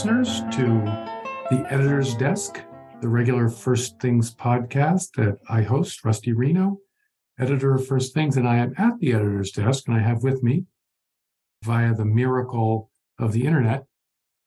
Listeners, 0.00 0.40
to 0.56 0.64
the 1.50 1.62
Editor's 1.68 2.14
Desk, 2.14 2.58
the 3.02 3.08
regular 3.08 3.50
First 3.50 4.00
Things 4.00 4.34
podcast 4.34 5.12
that 5.16 5.36
I 5.50 5.60
host, 5.60 6.06
Rusty 6.06 6.32
Reno, 6.32 6.78
editor 7.38 7.74
of 7.74 7.86
First 7.86 8.14
Things, 8.14 8.38
and 8.38 8.48
I 8.48 8.56
am 8.56 8.72
at 8.78 8.98
the 8.98 9.12
Editor's 9.12 9.50
Desk, 9.50 9.86
and 9.86 9.94
I 9.98 10.00
have 10.00 10.22
with 10.22 10.42
me, 10.42 10.64
via 11.64 11.94
the 11.94 12.06
miracle 12.06 12.90
of 13.18 13.32
the 13.32 13.44
internet, 13.44 13.84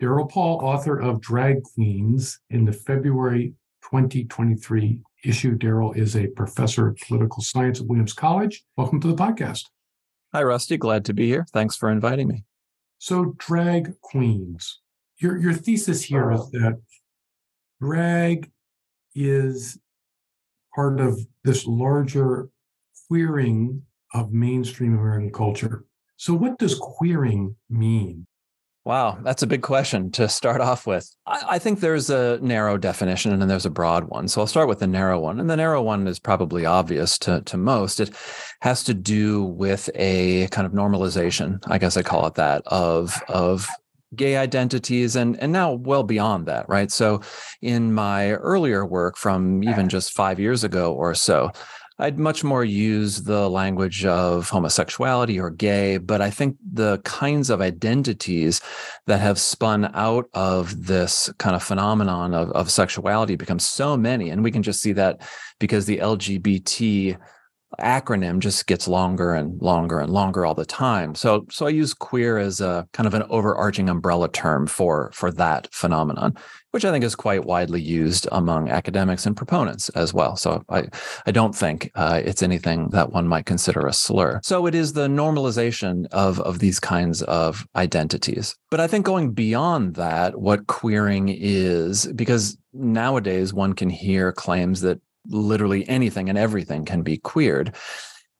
Darel 0.01 0.27
Paul, 0.27 0.59
author 0.59 0.99
of 0.99 1.21
Drag 1.21 1.61
Queens 1.61 2.39
in 2.49 2.65
the 2.65 2.73
February 2.73 3.53
2023 3.91 5.01
issue. 5.23 5.55
Darel 5.55 5.95
is 5.95 6.15
a 6.15 6.29
professor 6.29 6.87
of 6.87 6.97
political 6.97 7.43
science 7.43 7.79
at 7.79 7.85
Williams 7.85 8.13
College. 8.13 8.65
Welcome 8.75 8.99
to 9.01 9.07
the 9.07 9.13
podcast. 9.13 9.65
Hi, 10.33 10.41
Rusty. 10.41 10.77
Glad 10.77 11.05
to 11.05 11.13
be 11.13 11.27
here. 11.27 11.45
Thanks 11.53 11.75
for 11.75 11.91
inviting 11.91 12.27
me. 12.27 12.43
So, 12.97 13.35
drag 13.37 14.01
queens. 14.01 14.79
Your 15.23 15.37
your 15.37 15.53
thesis 15.53 16.03
here 16.03 16.31
is 16.33 16.41
uh-huh. 16.41 16.49
that 16.51 16.81
drag 17.81 18.51
is 19.15 19.79
part 20.75 20.99
of 20.99 21.17
this 21.45 21.65
larger 21.65 22.49
queering 23.07 23.83
of 24.13 24.33
mainstream 24.33 24.93
American 24.93 25.31
culture. 25.31 25.85
So, 26.17 26.33
what 26.33 26.59
does 26.59 26.75
queering 26.77 27.55
mean? 27.69 28.27
Wow, 28.85 29.17
that's 29.23 29.43
a 29.43 29.47
big 29.47 29.61
question 29.61 30.11
to 30.11 30.27
start 30.27 30.59
off 30.59 30.85
with. 30.85 31.09
I, 31.25 31.43
I, 31.51 31.59
think 31.59 31.79
there's 31.79 32.09
a 32.09 32.37
narrow 32.41 32.77
definition 32.77 33.31
and 33.31 33.41
then 33.41 33.47
there's 33.47 33.65
a 33.65 33.69
broad 33.69 34.09
one. 34.09 34.27
So 34.27 34.41
I'll 34.41 34.47
start 34.47 34.67
with 34.67 34.79
the 34.79 34.87
narrow 34.87 35.21
one. 35.21 35.39
And 35.39 35.49
the 35.49 35.55
narrow 35.55 35.81
one 35.81 36.05
is 36.05 36.19
probably 36.19 36.65
obvious 36.65 37.17
to, 37.19 37.39
to 37.43 37.55
most. 37.55 38.01
It 38.01 38.13
has 38.59 38.83
to 38.83 38.93
do 38.93 39.43
with 39.45 39.89
a 39.95 40.47
kind 40.47 40.65
of 40.65 40.73
normalization, 40.73 41.63
I 41.67 41.77
guess 41.77 41.95
I 41.95 42.01
call 42.01 42.27
it 42.27 42.35
that, 42.35 42.63
of, 42.65 43.23
of 43.29 43.69
gay 44.15 44.37
identities 44.37 45.15
and 45.15 45.39
and 45.39 45.51
now 45.51 45.71
well 45.73 46.03
beyond 46.03 46.45
that 46.45 46.67
right 46.69 46.91
so 46.91 47.21
in 47.61 47.93
my 47.93 48.31
earlier 48.33 48.85
work 48.85 49.17
from 49.17 49.63
even 49.63 49.89
just 49.89 50.11
5 50.13 50.39
years 50.39 50.63
ago 50.63 50.93
or 50.93 51.13
so 51.13 51.51
I'd 51.99 52.17
much 52.17 52.43
more 52.43 52.65
use 52.65 53.21
the 53.23 53.47
language 53.49 54.03
of 54.03 54.49
homosexuality 54.49 55.39
or 55.39 55.51
gay, 55.51 55.97
but 55.97 56.21
I 56.21 56.31
think 56.31 56.57
the 56.73 56.99
kinds 57.03 57.51
of 57.51 57.61
identities 57.61 58.61
that 59.05 59.21
have 59.21 59.39
spun 59.39 59.91
out 59.93 60.25
of 60.33 60.87
this 60.87 61.31
kind 61.37 61.55
of 61.55 61.61
phenomenon 61.61 62.33
of, 62.33 62.49
of 62.51 62.71
sexuality 62.71 63.35
become 63.35 63.59
so 63.59 63.95
many. 63.95 64.31
And 64.31 64.43
we 64.43 64.49
can 64.49 64.63
just 64.63 64.81
see 64.81 64.93
that 64.93 65.21
because 65.59 65.85
the 65.85 65.99
LGBT 65.99 67.17
acronym 67.79 68.39
just 68.39 68.67
gets 68.67 68.87
longer 68.87 69.33
and 69.33 69.61
longer 69.61 69.99
and 69.99 70.11
longer 70.11 70.45
all 70.45 70.55
the 70.55 70.65
time. 70.65 71.15
So 71.15 71.45
so 71.49 71.65
I 71.65 71.69
use 71.69 71.93
queer 71.93 72.37
as 72.37 72.61
a 72.61 72.87
kind 72.93 73.07
of 73.07 73.13
an 73.13 73.23
overarching 73.29 73.89
umbrella 73.89 74.29
term 74.29 74.67
for 74.67 75.11
for 75.13 75.31
that 75.31 75.67
phenomenon, 75.71 76.35
which 76.71 76.85
I 76.85 76.91
think 76.91 77.03
is 77.03 77.15
quite 77.15 77.45
widely 77.45 77.81
used 77.81 78.27
among 78.31 78.69
academics 78.69 79.25
and 79.25 79.35
proponents 79.35 79.89
as 79.89 80.13
well. 80.13 80.35
So 80.35 80.63
I 80.69 80.87
I 81.25 81.31
don't 81.31 81.55
think 81.55 81.91
uh, 81.95 82.21
it's 82.23 82.43
anything 82.43 82.89
that 82.89 83.11
one 83.11 83.27
might 83.27 83.45
consider 83.45 83.85
a 83.85 83.93
slur. 83.93 84.39
So 84.43 84.65
it 84.65 84.75
is 84.75 84.93
the 84.93 85.07
normalization 85.07 86.05
of 86.11 86.39
of 86.41 86.59
these 86.59 86.79
kinds 86.79 87.21
of 87.23 87.65
identities. 87.75 88.55
But 88.69 88.79
I 88.79 88.87
think 88.87 89.05
going 89.05 89.31
beyond 89.31 89.95
that, 89.95 90.39
what 90.39 90.67
queering 90.67 91.29
is, 91.29 92.07
because 92.07 92.57
nowadays 92.73 93.53
one 93.53 93.73
can 93.73 93.89
hear 93.89 94.31
claims 94.31 94.81
that 94.81 94.99
literally 95.27 95.87
anything 95.87 96.29
and 96.29 96.37
everything 96.37 96.85
can 96.85 97.01
be 97.01 97.17
queered. 97.17 97.75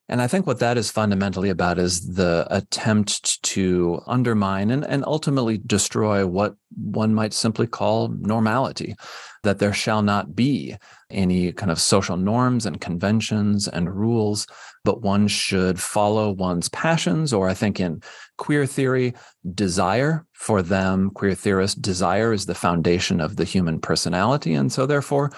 And 0.08 0.20
I 0.20 0.26
think 0.26 0.46
what 0.46 0.58
that 0.58 0.76
is 0.76 0.90
fundamentally 0.90 1.48
about 1.48 1.78
is 1.78 2.14
the 2.14 2.46
attempt 2.50 3.42
to 3.42 4.02
undermine 4.06 4.70
and, 4.70 4.84
and 4.84 5.02
ultimately 5.06 5.56
destroy 5.56 6.26
what 6.26 6.56
one 6.76 7.14
might 7.14 7.32
simply 7.32 7.66
call 7.66 8.08
normality, 8.08 8.96
that 9.44 9.60
there 9.60 9.72
shall 9.72 10.02
not 10.02 10.36
be 10.36 10.76
any 11.10 11.52
kind 11.52 11.72
of 11.72 11.80
social 11.80 12.18
norms 12.18 12.66
and 12.66 12.82
conventions 12.82 13.66
and 13.66 13.94
rules, 13.94 14.46
but 14.84 15.00
one 15.00 15.26
should 15.26 15.80
follow 15.80 16.32
one's 16.32 16.68
passions, 16.68 17.32
or 17.32 17.48
I 17.48 17.54
think 17.54 17.80
in 17.80 18.02
queer 18.36 18.66
theory, 18.66 19.14
desire 19.54 20.26
for 20.34 20.60
them, 20.60 21.10
queer 21.12 21.34
theorists, 21.34 21.80
desire 21.80 22.34
is 22.34 22.44
the 22.44 22.54
foundation 22.54 23.22
of 23.22 23.36
the 23.36 23.44
human 23.44 23.80
personality. 23.80 24.52
And 24.52 24.70
so 24.70 24.84
therefore, 24.84 25.30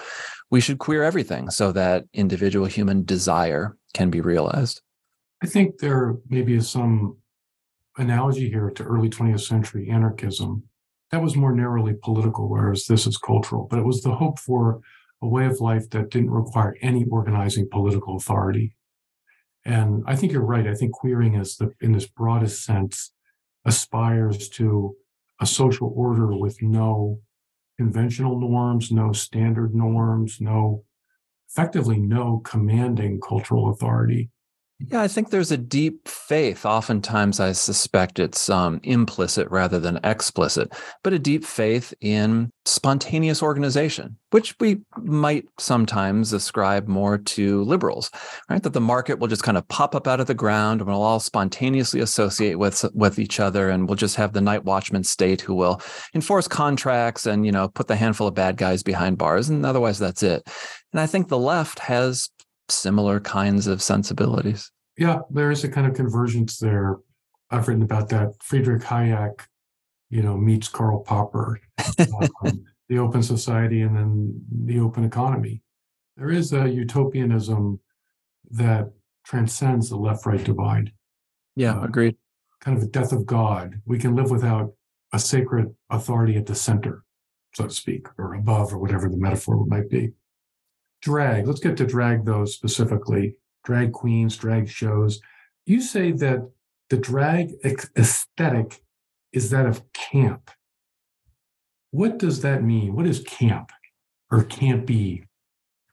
we 0.49 0.61
should 0.61 0.79
queer 0.79 1.03
everything 1.03 1.49
so 1.49 1.71
that 1.71 2.05
individual 2.13 2.65
human 2.65 3.03
desire 3.03 3.77
can 3.93 4.09
be 4.09 4.21
realized. 4.21 4.81
I 5.43 5.47
think 5.47 5.79
there 5.79 6.15
maybe 6.29 6.55
is 6.55 6.69
some 6.69 7.17
analogy 7.97 8.49
here 8.49 8.69
to 8.71 8.83
early 8.83 9.09
20th 9.09 9.41
century 9.41 9.89
anarchism. 9.89 10.63
That 11.11 11.21
was 11.21 11.35
more 11.35 11.53
narrowly 11.53 11.95
political, 12.01 12.49
whereas 12.49 12.85
this 12.85 13.07
is 13.07 13.17
cultural, 13.17 13.67
but 13.69 13.79
it 13.79 13.85
was 13.85 14.01
the 14.01 14.15
hope 14.15 14.39
for 14.39 14.81
a 15.21 15.27
way 15.27 15.45
of 15.45 15.61
life 15.61 15.89
that 15.91 16.09
didn't 16.09 16.31
require 16.31 16.75
any 16.81 17.05
organizing 17.05 17.67
political 17.69 18.17
authority. 18.17 18.75
And 19.65 20.03
I 20.07 20.15
think 20.15 20.31
you're 20.31 20.41
right. 20.41 20.67
I 20.67 20.73
think 20.73 20.93
queering 20.93 21.35
is 21.35 21.57
the, 21.57 21.73
in 21.81 21.91
this 21.91 22.07
broadest 22.07 22.63
sense, 22.63 23.11
aspires 23.65 24.47
to 24.49 24.95
a 25.41 25.45
social 25.45 25.91
order 25.95 26.35
with 26.35 26.61
no 26.61 27.19
conventional 27.77 28.39
norms, 28.39 28.91
no 28.91 29.11
standard 29.11 29.75
norms, 29.75 30.39
no 30.41 30.83
effectively 31.49 31.97
no 31.97 32.41
commanding 32.43 33.19
cultural 33.19 33.69
authority. 33.69 34.29
Yeah, 34.79 35.01
I 35.01 35.07
think 35.07 35.31
there's 35.31 35.51
a 35.51 35.57
deep 35.57 36.07
faith. 36.07 36.63
Oftentimes, 36.63 37.39
I 37.39 37.53
suspect 37.53 38.19
it's 38.19 38.47
um, 38.47 38.79
implicit 38.83 39.49
rather 39.49 39.79
than 39.79 39.99
explicit, 40.03 40.71
but 41.03 41.13
a 41.13 41.19
deep 41.19 41.43
faith 41.43 41.95
in 41.99 42.51
spontaneous 42.63 43.41
organization, 43.41 44.17
which 44.29 44.55
we 44.59 44.81
might 44.97 45.45
sometimes 45.57 46.31
ascribe 46.31 46.87
more 46.87 47.17
to 47.17 47.63
liberals, 47.63 48.11
right? 48.51 48.61
That 48.61 48.73
the 48.73 48.79
market 48.79 49.17
will 49.17 49.27
just 49.27 49.41
kind 49.41 49.57
of 49.57 49.67
pop 49.67 49.95
up 49.95 50.07
out 50.07 50.19
of 50.19 50.27
the 50.27 50.35
ground 50.35 50.81
and 50.81 50.89
we'll 50.89 51.01
all 51.01 51.19
spontaneously 51.19 51.99
associate 51.99 52.59
with 52.59 52.85
with 52.93 53.17
each 53.17 53.39
other, 53.39 53.71
and 53.71 53.87
we'll 53.87 53.95
just 53.95 54.15
have 54.17 54.33
the 54.33 54.41
night 54.41 54.63
watchman 54.63 55.03
state 55.03 55.41
who 55.41 55.55
will 55.55 55.81
enforce 56.13 56.47
contracts 56.47 57.25
and 57.25 57.47
you 57.47 57.51
know 57.51 57.67
put 57.67 57.87
the 57.87 57.95
handful 57.95 58.27
of 58.27 58.35
bad 58.35 58.57
guys 58.57 58.83
behind 58.83 59.17
bars, 59.17 59.49
and 59.49 59.65
otherwise 59.65 59.97
that's 59.97 60.21
it. 60.21 60.47
And 60.93 61.01
I 61.01 61.07
think 61.07 61.29
the 61.29 61.39
left 61.39 61.79
has 61.79 62.29
similar 62.69 63.19
kinds 63.19 63.67
of 63.67 63.81
sensibilities. 63.81 64.71
Yeah, 64.97 65.19
there 65.29 65.51
is 65.51 65.63
a 65.63 65.69
kind 65.69 65.87
of 65.87 65.93
convergence 65.93 66.57
there. 66.57 66.97
I've 67.49 67.67
written 67.67 67.83
about 67.83 68.09
that. 68.09 68.33
Friedrich 68.41 68.83
Hayek, 68.83 69.41
you 70.09 70.21
know, 70.21 70.37
meets 70.37 70.67
Karl 70.67 71.01
Popper, 71.03 71.59
um, 72.43 72.65
the 72.89 72.97
open 72.97 73.21
society, 73.23 73.81
and 73.81 73.95
then 73.95 74.41
the 74.65 74.79
open 74.79 75.03
economy. 75.03 75.61
There 76.17 76.29
is 76.31 76.51
a 76.53 76.67
utopianism 76.67 77.79
that 78.51 78.91
transcends 79.25 79.89
the 79.89 79.97
left-right 79.97 80.43
divide. 80.43 80.91
Yeah, 81.55 81.79
uh, 81.79 81.83
agreed. 81.83 82.17
Kind 82.59 82.77
of 82.77 82.83
a 82.83 82.87
death 82.87 83.11
of 83.11 83.25
God. 83.25 83.81
We 83.85 83.99
can 83.99 84.15
live 84.15 84.31
without 84.31 84.73
a 85.13 85.19
sacred 85.19 85.73
authority 85.89 86.37
at 86.37 86.47
the 86.47 86.55
center, 86.55 87.03
so 87.53 87.65
to 87.65 87.73
speak, 87.73 88.07
or 88.17 88.33
above, 88.33 88.73
or 88.73 88.79
whatever 88.79 89.09
the 89.09 89.17
metaphor 89.17 89.63
might 89.67 89.89
be 89.89 90.11
drag. 91.07 91.47
Let's 91.47 91.61
get 91.61 91.77
to 91.77 91.85
drag 91.85 92.25
those 92.25 92.53
specifically. 92.53 93.37
Drag 93.63 93.93
queens, 93.93 94.35
drag 94.35 94.67
shows. 94.67 95.21
You 95.65 95.79
say 95.79 96.11
that 96.11 96.49
the 96.89 96.97
drag 96.97 97.53
aesthetic 97.95 98.81
is 99.31 99.49
that 99.51 99.65
of 99.65 99.81
camp. 99.93 100.51
What 101.91 102.19
does 102.19 102.41
that 102.41 102.61
mean? 102.61 102.93
What 102.93 103.07
is 103.07 103.23
camp 103.23 103.71
or 104.29 104.43
be? 104.43 105.23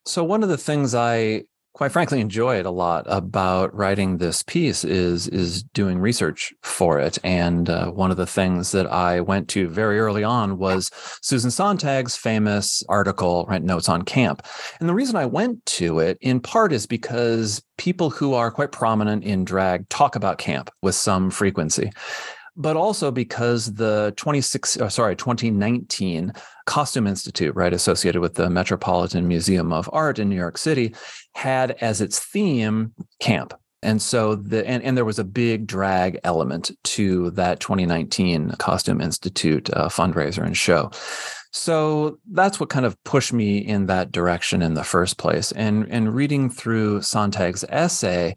So, 0.05 0.25
one 0.25 0.43
of 0.43 0.49
the 0.49 0.59
things 0.59 0.97
I 0.97 1.45
quite 1.75 1.91
frankly 1.91 2.21
enjoyed 2.21 2.65
a 2.65 2.71
lot 2.71 3.05
about 3.09 3.75
writing 3.75 4.17
this 4.17 4.43
piece 4.45 4.85
is 4.85 5.27
is 5.29 5.63
doing 5.63 5.99
research 5.99 6.55
for 6.63 7.01
it. 7.01 7.19
And 7.25 7.69
uh, 7.69 7.91
one 7.91 8.11
of 8.13 8.17
the 8.17 8.27
things 8.27 8.71
that 8.73 8.87
i 8.87 9.21
went 9.21 9.49
to 9.51 9.69
very 9.69 9.99
early 9.99 10.25
on 10.25 10.57
was 10.57 10.91
susan 11.21 11.51
sontag's 11.51 12.17
famous 12.17 12.83
article 12.89 13.45
right 13.49 13.63
notes 13.63 13.89
on 13.89 14.03
camp. 14.03 14.47
And 14.81 14.89
the 14.89 14.95
reason 14.95 15.17
i 15.17 15.27
went 15.27 15.65
to 15.67 15.99
it 15.99 16.17
in 16.21 16.41
part 16.41 16.73
is 16.73 16.87
because 16.87 17.63
people 17.77 18.09
who 18.09 18.35
are 18.35 18.51
quite 18.51 18.73
prominent 18.73 19.25
in 19.25 19.45
drag 19.45 19.89
talk 19.89 20.15
about 20.17 20.39
camp 20.39 20.71
with 20.81 20.95
some 20.95 21.31
frequency 21.31 21.91
but 22.57 22.77
also 22.77 23.11
because 23.11 23.75
the 23.75 24.13
26 24.17 24.81
oh, 24.81 24.89
sorry 24.89 25.17
2019 25.17 26.33
costume 26.67 27.07
institute 27.07 27.55
right 27.55 27.73
associated 27.73 28.21
with 28.21 28.35
the 28.35 28.49
metropolitan 28.49 29.27
museum 29.27 29.73
of 29.73 29.91
art 29.93 30.19
in 30.19 30.29
new 30.29 30.37
york 30.37 30.57
city 30.57 30.95
had 31.35 31.73
as 31.81 32.01
its 32.01 32.19
theme 32.19 32.93
camp. 33.21 33.55
And 33.83 34.01
so 34.01 34.35
the 34.35 34.67
and, 34.67 34.83
and 34.83 34.97
there 34.97 35.05
was 35.05 35.19
a 35.19 35.25
big 35.25 35.67
drag 35.67 36.19
element 36.25 36.71
to 36.85 37.31
that 37.33 37.61
2019 37.61 38.53
costume 38.53 39.01
institute 39.01 39.69
uh, 39.75 39.89
fundraiser 39.89 40.43
and 40.43 40.57
show. 40.57 40.91
So 41.53 42.19
that's 42.33 42.59
what 42.59 42.71
kind 42.71 42.87
of 42.87 43.03
pushed 43.05 43.33
me 43.33 43.59
in 43.59 43.87
that 43.87 44.11
direction 44.11 44.63
in 44.63 44.73
the 44.73 44.85
first 44.85 45.19
place. 45.19 45.53
And 45.53 45.87
and 45.91 46.15
reading 46.15 46.49
through 46.49 47.01
sontag's 47.01 47.65
essay 47.69 48.35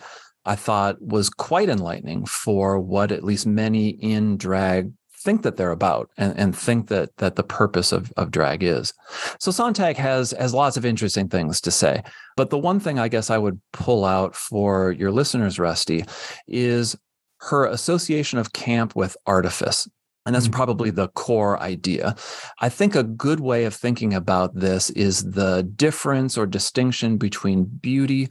I 0.48 0.56
thought 0.56 1.02
was 1.02 1.30
quite 1.30 1.70
enlightening 1.70 2.26
for 2.26 2.80
what 2.80 3.12
at 3.12 3.24
least 3.24 3.46
many 3.46 3.90
in 3.90 4.38
drag 4.38 4.92
think 5.20 5.42
that 5.42 5.58
they're 5.58 5.72
about 5.72 6.10
and, 6.18 6.38
and 6.38 6.58
think 6.58 6.88
that 6.88 7.16
that 7.18 7.36
the 7.36 7.44
purpose 7.44 7.92
of, 7.92 8.14
of 8.16 8.32
drag 8.32 8.64
is. 8.64 8.94
So 9.40 9.52
Sontag 9.52 9.98
has 9.98 10.32
has 10.32 10.54
lots 10.54 10.78
of 10.78 10.86
interesting 10.86 11.28
things 11.28 11.60
to 11.62 11.72
say. 11.72 12.02
But 12.38 12.50
the 12.50 12.58
one 12.58 12.80
thing 12.80 12.98
I 12.98 13.10
guess 13.10 13.30
I 13.30 13.38
would 13.38 13.60
pull 13.74 14.06
out 14.06 14.36
for 14.36 14.92
your 14.92 15.12
listeners, 15.12 15.60
Rusty, 15.60 16.06
is 16.48 16.96
her 17.42 17.66
association 17.66 18.40
of 18.40 18.54
camp 18.54 18.96
with 18.96 19.18
artifice. 19.26 19.88
And 20.26 20.36
that's 20.36 20.46
mm-hmm. 20.46 20.56
probably 20.56 20.90
the 20.90 21.08
core 21.10 21.60
idea. 21.62 22.16
I 22.60 22.70
think 22.70 22.96
a 22.96 23.04
good 23.04 23.40
way 23.40 23.66
of 23.66 23.74
thinking 23.74 24.14
about 24.14 24.56
this 24.56 24.90
is 24.92 25.32
the 25.32 25.64
difference 25.64 26.38
or 26.38 26.46
distinction 26.46 27.18
between 27.18 27.64
beauty 27.64 28.30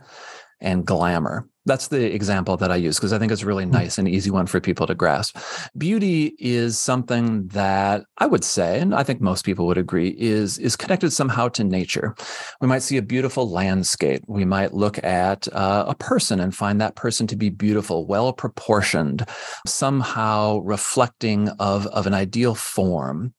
and 0.60 0.86
glamour. 0.86 1.48
That's 1.66 1.88
the 1.88 2.14
example 2.14 2.56
that 2.58 2.70
I 2.70 2.76
use 2.76 2.96
because 2.96 3.12
I 3.12 3.18
think 3.18 3.32
it's 3.32 3.42
really 3.42 3.64
hmm. 3.64 3.72
nice 3.72 3.98
and 3.98 4.08
easy 4.08 4.30
one 4.30 4.46
for 4.46 4.60
people 4.60 4.86
to 4.86 4.94
grasp. 4.94 5.36
Beauty 5.76 6.36
is 6.38 6.78
something 6.78 7.48
that 7.48 8.04
I 8.18 8.26
would 8.26 8.44
say, 8.44 8.78
and 8.80 8.94
I 8.94 9.02
think 9.02 9.20
most 9.20 9.44
people 9.44 9.66
would 9.66 9.78
agree, 9.78 10.14
is, 10.16 10.58
is 10.58 10.76
connected 10.76 11.10
somehow 11.10 11.48
to 11.48 11.64
nature. 11.64 12.14
We 12.60 12.68
might 12.68 12.82
see 12.82 12.96
a 12.96 13.02
beautiful 13.02 13.50
landscape. 13.50 14.22
We 14.28 14.44
might 14.44 14.74
look 14.74 15.02
at 15.02 15.48
uh, 15.52 15.86
a 15.88 15.94
person 15.96 16.38
and 16.38 16.54
find 16.54 16.80
that 16.80 16.94
person 16.94 17.26
to 17.26 17.36
be 17.36 17.50
beautiful, 17.50 18.06
well 18.06 18.32
proportioned, 18.32 19.26
somehow 19.66 20.58
reflecting 20.58 21.48
of, 21.58 21.86
of 21.88 22.06
an 22.06 22.14
ideal 22.14 22.54
form 22.54 23.34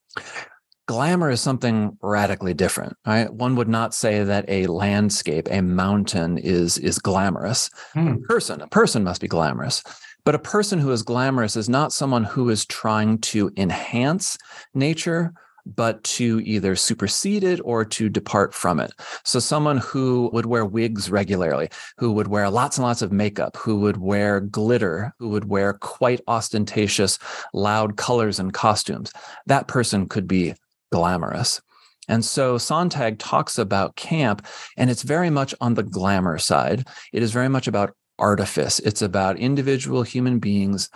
glamour 0.87 1.29
is 1.29 1.41
something 1.41 1.97
radically 2.01 2.53
different 2.53 2.95
right 3.05 3.31
one 3.33 3.55
would 3.55 3.67
not 3.67 3.93
say 3.93 4.23
that 4.23 4.45
a 4.47 4.65
landscape 4.67 5.47
a 5.51 5.61
mountain 5.61 6.37
is 6.37 6.77
is 6.79 6.99
glamorous 6.99 7.69
hmm. 7.93 8.07
a 8.07 8.17
person 8.19 8.61
a 8.61 8.67
person 8.67 9.03
must 9.03 9.21
be 9.21 9.27
glamorous 9.27 9.83
but 10.25 10.35
a 10.35 10.39
person 10.39 10.79
who 10.79 10.91
is 10.91 11.03
glamorous 11.03 11.55
is 11.55 11.69
not 11.69 11.93
someone 11.93 12.23
who 12.25 12.49
is 12.49 12.65
trying 12.65 13.17
to 13.19 13.51
enhance 13.55 14.37
nature 14.73 15.33
but 15.75 16.03
to 16.03 16.41
either 16.45 16.75
supersede 16.75 17.43
it 17.43 17.59
or 17.63 17.83
to 17.83 18.09
depart 18.09 18.53
from 18.53 18.79
it. 18.79 18.91
So, 19.23 19.39
someone 19.39 19.77
who 19.77 20.29
would 20.33 20.45
wear 20.45 20.65
wigs 20.65 21.09
regularly, 21.09 21.69
who 21.97 22.11
would 22.13 22.27
wear 22.27 22.49
lots 22.49 22.77
and 22.77 22.85
lots 22.85 23.01
of 23.01 23.11
makeup, 23.11 23.57
who 23.57 23.79
would 23.79 23.97
wear 23.97 24.39
glitter, 24.39 25.13
who 25.19 25.29
would 25.29 25.45
wear 25.45 25.73
quite 25.73 26.21
ostentatious, 26.27 27.19
loud 27.53 27.97
colors 27.97 28.39
and 28.39 28.53
costumes, 28.53 29.11
that 29.45 29.67
person 29.67 30.07
could 30.07 30.27
be 30.27 30.53
glamorous. 30.91 31.61
And 32.07 32.23
so 32.23 32.57
Sontag 32.57 33.19
talks 33.19 33.57
about 33.57 33.95
camp, 33.95 34.45
and 34.77 34.89
it's 34.89 35.03
very 35.03 35.29
much 35.29 35.53
on 35.59 35.73
the 35.73 35.83
glamour 35.83 36.37
side. 36.37 36.87
It 37.11 37.21
is 37.21 37.31
very 37.31 37.49
much 37.49 37.67
about 37.67 37.95
artifice. 38.17 38.79
It's 38.79 39.01
about 39.01 39.37
individual 39.37 40.03
human 40.03 40.39
beings. 40.39 40.89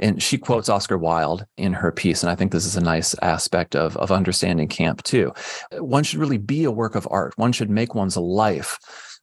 And 0.00 0.20
she 0.20 0.38
quotes 0.38 0.68
Oscar 0.68 0.98
Wilde 0.98 1.46
in 1.56 1.72
her 1.72 1.92
piece. 1.92 2.22
And 2.22 2.30
I 2.30 2.34
think 2.34 2.50
this 2.50 2.66
is 2.66 2.76
a 2.76 2.80
nice 2.80 3.14
aspect 3.22 3.76
of, 3.76 3.96
of 3.98 4.10
understanding 4.10 4.66
camp 4.66 5.04
too. 5.04 5.32
One 5.78 6.02
should 6.02 6.18
really 6.18 6.38
be 6.38 6.64
a 6.64 6.70
work 6.70 6.96
of 6.96 7.06
art. 7.10 7.32
One 7.36 7.52
should 7.52 7.70
make 7.70 7.94
one's 7.94 8.16
life 8.16 8.78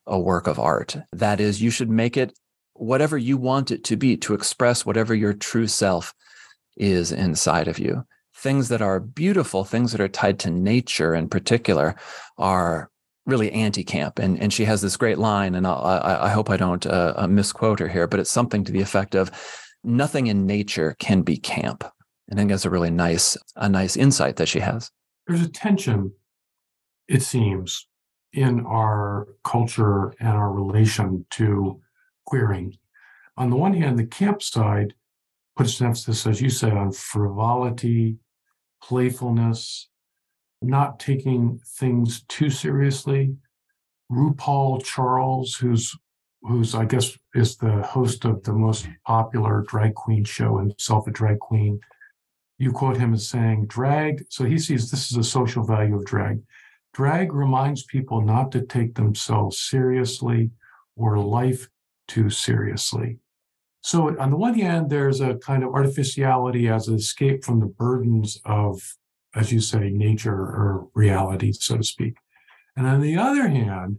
a 0.07 0.17
work 0.17 0.47
of 0.47 0.59
art. 0.59 0.97
That 1.11 1.41
is, 1.41 1.61
you 1.61 1.71
should 1.71 1.89
make 1.89 2.15
it 2.15 2.33
whatever 2.73 3.17
you 3.17 3.37
want 3.37 3.69
it 3.69 3.83
to 3.85 3.97
be, 3.97 4.15
to 4.17 4.33
express 4.33 4.85
whatever 4.85 5.13
your 5.13 5.33
true 5.33 5.67
self 5.67 6.13
is 6.77 7.11
inside 7.11 7.67
of 7.67 7.77
you 7.77 8.05
things 8.41 8.69
that 8.69 8.81
are 8.81 8.99
beautiful, 8.99 9.63
things 9.63 9.91
that 9.91 10.01
are 10.01 10.07
tied 10.07 10.39
to 10.39 10.49
nature 10.49 11.13
in 11.15 11.29
particular, 11.29 11.95
are 12.37 12.89
really 13.25 13.51
anti-camp. 13.51 14.19
And 14.19 14.41
and 14.41 14.51
she 14.51 14.65
has 14.65 14.81
this 14.81 14.97
great 14.97 15.19
line, 15.19 15.55
and 15.55 15.67
I, 15.67 16.17
I 16.23 16.29
hope 16.29 16.49
I 16.49 16.57
don't 16.57 16.85
uh, 16.85 17.13
uh, 17.15 17.27
misquote 17.27 17.79
her 17.79 17.87
here, 17.87 18.07
but 18.07 18.19
it's 18.19 18.31
something 18.31 18.63
to 18.65 18.71
the 18.71 18.81
effect 18.81 19.15
of, 19.15 19.29
"Nothing 19.83 20.27
in 20.27 20.45
nature 20.45 20.95
can 20.99 21.21
be 21.21 21.37
camp." 21.37 21.83
I 22.31 22.35
think 22.35 22.49
that's 22.49 22.65
a 22.65 22.69
really 22.69 22.91
nice 22.91 23.37
a 23.55 23.69
nice 23.69 23.95
insight 23.95 24.35
that 24.37 24.47
she 24.47 24.59
has. 24.59 24.91
There's 25.27 25.45
a 25.45 25.49
tension, 25.49 26.13
it 27.07 27.21
seems, 27.21 27.87
in 28.33 28.65
our 28.65 29.27
culture 29.43 30.13
and 30.19 30.29
our 30.29 30.51
relation 30.51 31.25
to 31.31 31.79
queering. 32.25 32.77
On 33.37 33.49
the 33.49 33.55
one 33.55 33.73
hand, 33.73 33.99
the 33.99 34.05
camp 34.05 34.41
side 34.41 34.93
puts 35.55 35.79
an 35.79 35.87
emphasis, 35.87 36.25
as 36.25 36.41
you 36.41 36.49
say, 36.49 36.71
on 36.71 36.91
frivolity, 36.91 38.17
playfulness, 38.83 39.89
not 40.61 40.99
taking 40.99 41.59
things 41.77 42.23
too 42.27 42.49
seriously. 42.49 43.35
RuPaul 44.11 44.83
Charles, 44.83 45.55
who's 45.55 45.95
who's 46.43 46.73
I 46.73 46.85
guess 46.85 47.17
is 47.35 47.57
the 47.57 47.83
host 47.83 48.25
of 48.25 48.43
the 48.43 48.53
most 48.53 48.87
popular 49.05 49.63
drag 49.67 49.93
queen 49.95 50.23
show 50.23 50.57
and 50.57 50.73
self 50.77 51.07
a 51.07 51.11
drag 51.11 51.39
queen. 51.39 51.79
You 52.57 52.71
quote 52.71 52.97
him 52.97 53.13
as 53.13 53.27
saying, 53.27 53.67
drag, 53.67 54.25
so 54.29 54.45
he 54.45 54.59
sees 54.59 54.91
this 54.91 55.11
is 55.11 55.17
a 55.17 55.23
social 55.23 55.63
value 55.63 55.95
of 55.95 56.05
drag. 56.05 56.41
Drag 56.93 57.33
reminds 57.33 57.83
people 57.83 58.21
not 58.21 58.51
to 58.51 58.61
take 58.61 58.95
themselves 58.95 59.59
seriously 59.59 60.51
or 60.95 61.17
life 61.17 61.69
too 62.07 62.29
seriously. 62.29 63.17
So 63.81 64.15
on 64.19 64.29
the 64.29 64.37
one 64.37 64.53
hand, 64.53 64.89
there's 64.89 65.21
a 65.21 65.35
kind 65.35 65.63
of 65.63 65.73
artificiality 65.73 66.67
as 66.67 66.87
an 66.87 66.95
escape 66.95 67.43
from 67.43 67.59
the 67.59 67.65
burdens 67.65 68.39
of, 68.45 68.95
as 69.35 69.51
you 69.51 69.59
say, 69.59 69.89
nature 69.89 70.33
or 70.33 70.87
reality, 70.93 71.51
so 71.51 71.77
to 71.77 71.83
speak. 71.83 72.15
And 72.77 72.87
on 72.87 73.01
the 73.01 73.17
other 73.17 73.47
hand, 73.47 73.97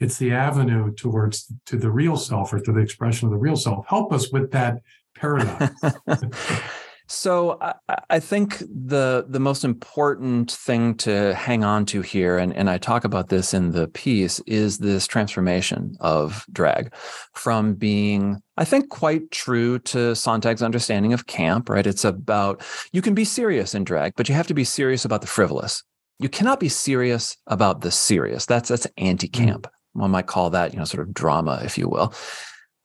it's 0.00 0.18
the 0.18 0.32
avenue 0.32 0.92
towards 0.92 1.52
to 1.66 1.76
the 1.76 1.90
real 1.90 2.16
self 2.16 2.52
or 2.52 2.60
to 2.60 2.72
the 2.72 2.80
expression 2.80 3.26
of 3.26 3.32
the 3.32 3.38
real 3.38 3.56
self. 3.56 3.86
Help 3.86 4.12
us 4.12 4.32
with 4.32 4.50
that 4.50 4.82
paradox. 5.14 5.72
So 7.06 7.58
I, 7.60 7.74
I, 8.08 8.18
think 8.18 8.58
the 8.60 9.26
the 9.28 9.38
most 9.38 9.62
important 9.62 10.50
thing 10.50 10.94
to 10.96 11.34
hang 11.34 11.62
on 11.62 11.84
to 11.86 12.00
here, 12.00 12.38
and, 12.38 12.54
and 12.54 12.70
I 12.70 12.78
talk 12.78 13.04
about 13.04 13.28
this 13.28 13.52
in 13.52 13.72
the 13.72 13.88
piece, 13.88 14.40
is 14.46 14.78
this 14.78 15.06
transformation 15.06 15.96
of 16.00 16.46
drag 16.50 16.94
from 17.34 17.74
being, 17.74 18.40
I 18.56 18.64
think, 18.64 18.88
quite 18.88 19.30
true 19.30 19.78
to 19.80 20.14
Sontag's 20.14 20.62
understanding 20.62 21.12
of 21.12 21.26
camp, 21.26 21.68
right? 21.68 21.86
It's 21.86 22.04
about 22.06 22.62
you 22.92 23.02
can 23.02 23.14
be 23.14 23.26
serious 23.26 23.74
in 23.74 23.84
drag, 23.84 24.14
but 24.16 24.30
you 24.30 24.34
have 24.34 24.46
to 24.46 24.54
be 24.54 24.64
serious 24.64 25.04
about 25.04 25.20
the 25.20 25.26
frivolous. 25.26 25.82
You 26.20 26.30
cannot 26.30 26.58
be 26.58 26.70
serious 26.70 27.36
about 27.48 27.82
the 27.82 27.90
serious. 27.90 28.46
That's 28.46 28.70
that's 28.70 28.86
anti-camp. 28.96 29.66
Mm. 29.66 30.00
One 30.00 30.10
might 30.10 30.26
call 30.26 30.48
that, 30.50 30.72
you 30.72 30.78
know, 30.78 30.86
sort 30.86 31.06
of 31.06 31.12
drama, 31.12 31.60
if 31.64 31.76
you 31.76 31.88
will. 31.88 32.14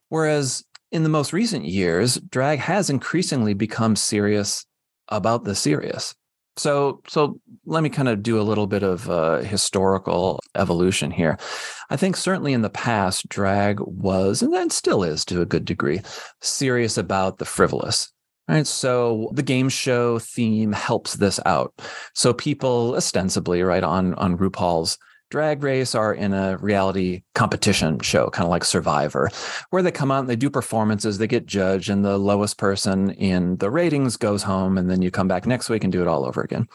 Whereas 0.10 0.64
in 0.92 1.04
the 1.04 1.10
most 1.10 1.34
recent 1.34 1.66
years, 1.66 2.16
drag 2.16 2.60
has 2.60 2.90
increasingly 2.90 3.54
become 3.54 3.96
serious 3.96 4.66
about 5.10 5.44
the 5.44 5.56
serious. 5.56 6.16
So, 6.58 7.02
so 7.08 7.40
let 7.66 7.84
me 7.84 7.90
kind 7.90 8.10
of 8.10 8.22
do 8.22 8.40
a 8.40 8.44
little 8.44 8.68
bit 8.68 8.84
of 8.84 9.10
uh, 9.10 9.38
historical 9.38 10.42
evolution 10.56 11.10
here. 11.10 11.38
I 11.90 11.96
think 11.96 12.18
certainly 12.18 12.54
in 12.54 12.64
the 12.64 12.70
past, 12.70 13.30
drag 13.30 13.80
was, 13.80 14.42
and 14.42 14.54
then 14.54 14.70
still 14.70 15.04
is 15.04 15.24
to 15.26 15.42
a 15.42 15.46
good 15.46 15.64
degree, 15.64 16.02
serious 16.42 16.98
about 16.98 17.38
the 17.38 17.46
frivolous. 17.46 18.12
Right. 18.50 18.66
So 18.66 19.30
the 19.34 19.44
game 19.44 19.70
show 19.70 20.18
theme 20.18 20.72
helps 20.72 21.14
this 21.14 21.40
out. 21.46 21.72
So 22.16 22.34
people 22.34 22.96
ostensibly, 22.96 23.62
right, 23.62 23.84
on 23.84 24.16
on 24.16 24.40
RuPaul's 24.40 24.98
Drag 25.30 25.62
Race 25.62 25.94
are 25.94 26.14
in 26.14 26.34
a 26.34 26.58
reality 26.58 27.22
competition 27.36 28.00
show, 28.00 28.30
kind 28.32 28.46
of 28.46 28.50
like 28.50 28.64
Survivor, 28.64 29.30
where 29.70 29.84
they 29.84 29.92
come 29.92 30.12
out 30.12 30.22
and 30.22 30.30
they 30.30 30.36
do 30.36 30.50
performances, 30.50 31.18
they 31.18 31.28
get 31.28 31.46
judged, 31.46 31.90
and 31.90 32.04
the 32.04 32.18
lowest 32.18 32.58
person 32.58 33.12
in 33.12 33.58
the 33.58 33.70
ratings 33.70 34.18
goes 34.18 34.42
home, 34.42 34.78
and 34.78 34.90
then 34.90 35.04
you 35.04 35.12
come 35.12 35.28
back 35.28 35.46
next 35.46 35.70
week 35.70 35.84
and 35.84 35.94
do 35.94 36.02
it 36.02 36.08
all 36.08 36.26
over 36.26 36.42
again. 36.42 36.68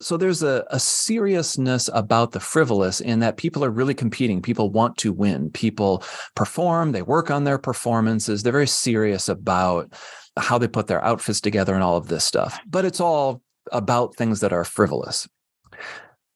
So 0.00 0.16
there's 0.18 0.42
a, 0.42 0.66
a 0.70 0.78
seriousness 0.78 1.88
about 1.94 2.32
the 2.32 2.40
frivolous 2.40 3.00
in 3.00 3.20
that 3.20 3.38
people 3.38 3.64
are 3.64 3.70
really 3.70 3.94
competing. 3.94 4.42
People 4.42 4.70
want 4.70 4.98
to 4.98 5.12
win. 5.12 5.50
People 5.50 6.02
perform, 6.34 6.92
they 6.92 7.02
work 7.02 7.30
on 7.30 7.44
their 7.44 7.58
performances, 7.58 8.42
they're 8.42 8.52
very 8.52 8.66
serious 8.66 9.28
about 9.30 9.92
how 10.36 10.58
they 10.58 10.68
put 10.68 10.88
their 10.88 11.02
outfits 11.02 11.40
together 11.40 11.74
and 11.74 11.82
all 11.82 11.96
of 11.96 12.08
this 12.08 12.24
stuff. 12.24 12.58
But 12.66 12.84
it's 12.84 13.00
all 13.00 13.40
about 13.72 14.16
things 14.16 14.40
that 14.40 14.52
are 14.52 14.64
frivolous. 14.64 15.26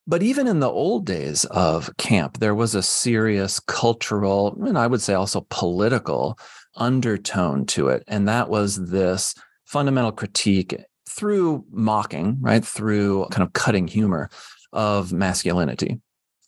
But 0.09 0.23
even 0.23 0.49
in 0.49 0.61
the 0.61 0.71
old 0.71 1.05
days 1.05 1.45
of 1.45 1.95
camp, 1.99 2.39
there 2.39 2.55
was 2.55 2.75
a 2.75 2.83
serious 2.83 3.61
cultural, 3.61 4.57
and 4.65 4.79
I 4.79 4.87
would 4.87 5.03
say 5.03 5.13
also 5.13 5.47
political 5.51 6.39
undertone 6.77 7.67
to 7.67 7.89
it. 7.89 8.05
And 8.09 8.27
that 8.27 8.49
was 8.49 8.89
this 8.89 9.35
fundamental 9.67 10.13
critique 10.13 10.75
through 11.07 11.67
mocking, 11.71 12.39
right? 12.41 12.65
Through 12.65 13.27
kind 13.31 13.47
of 13.47 13.53
cutting 13.53 13.87
humor 13.87 14.31
of 14.73 15.13
masculinity. 15.13 16.01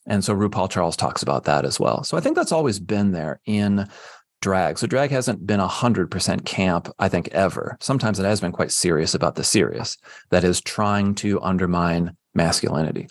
And 0.07 0.25
so 0.25 0.35
RuPaul 0.35 0.71
Charles 0.71 0.97
talks 0.97 1.23
about 1.23 1.45
that 1.45 1.67
as 1.67 1.79
well. 1.79 2.03
So 2.03 2.17
I 2.17 2.21
think 2.21 2.37
that's 2.37 2.53
always 2.53 2.81
been 2.81 3.13
there 3.13 3.41
in 3.45 3.87
drag. 4.41 4.79
So 4.79 4.87
drag 4.87 5.11
hasn't 5.11 5.47
been 5.47 5.61
100% 5.61 6.47
camp, 6.47 6.89
I 6.99 7.11
think, 7.11 7.29
ever. 7.29 7.77
Sometimes 7.81 8.19
it 8.19 8.25
has 8.25 8.41
been 8.41 8.53
quite 8.53 8.73
serious 8.73 9.15
about 9.15 9.35
the 9.35 9.45
serious, 9.45 9.99
that 10.31 10.45
is, 10.45 10.63
trying 10.63 11.15
to 11.17 11.43
undermine 11.43 12.17
masculinity. 12.35 13.09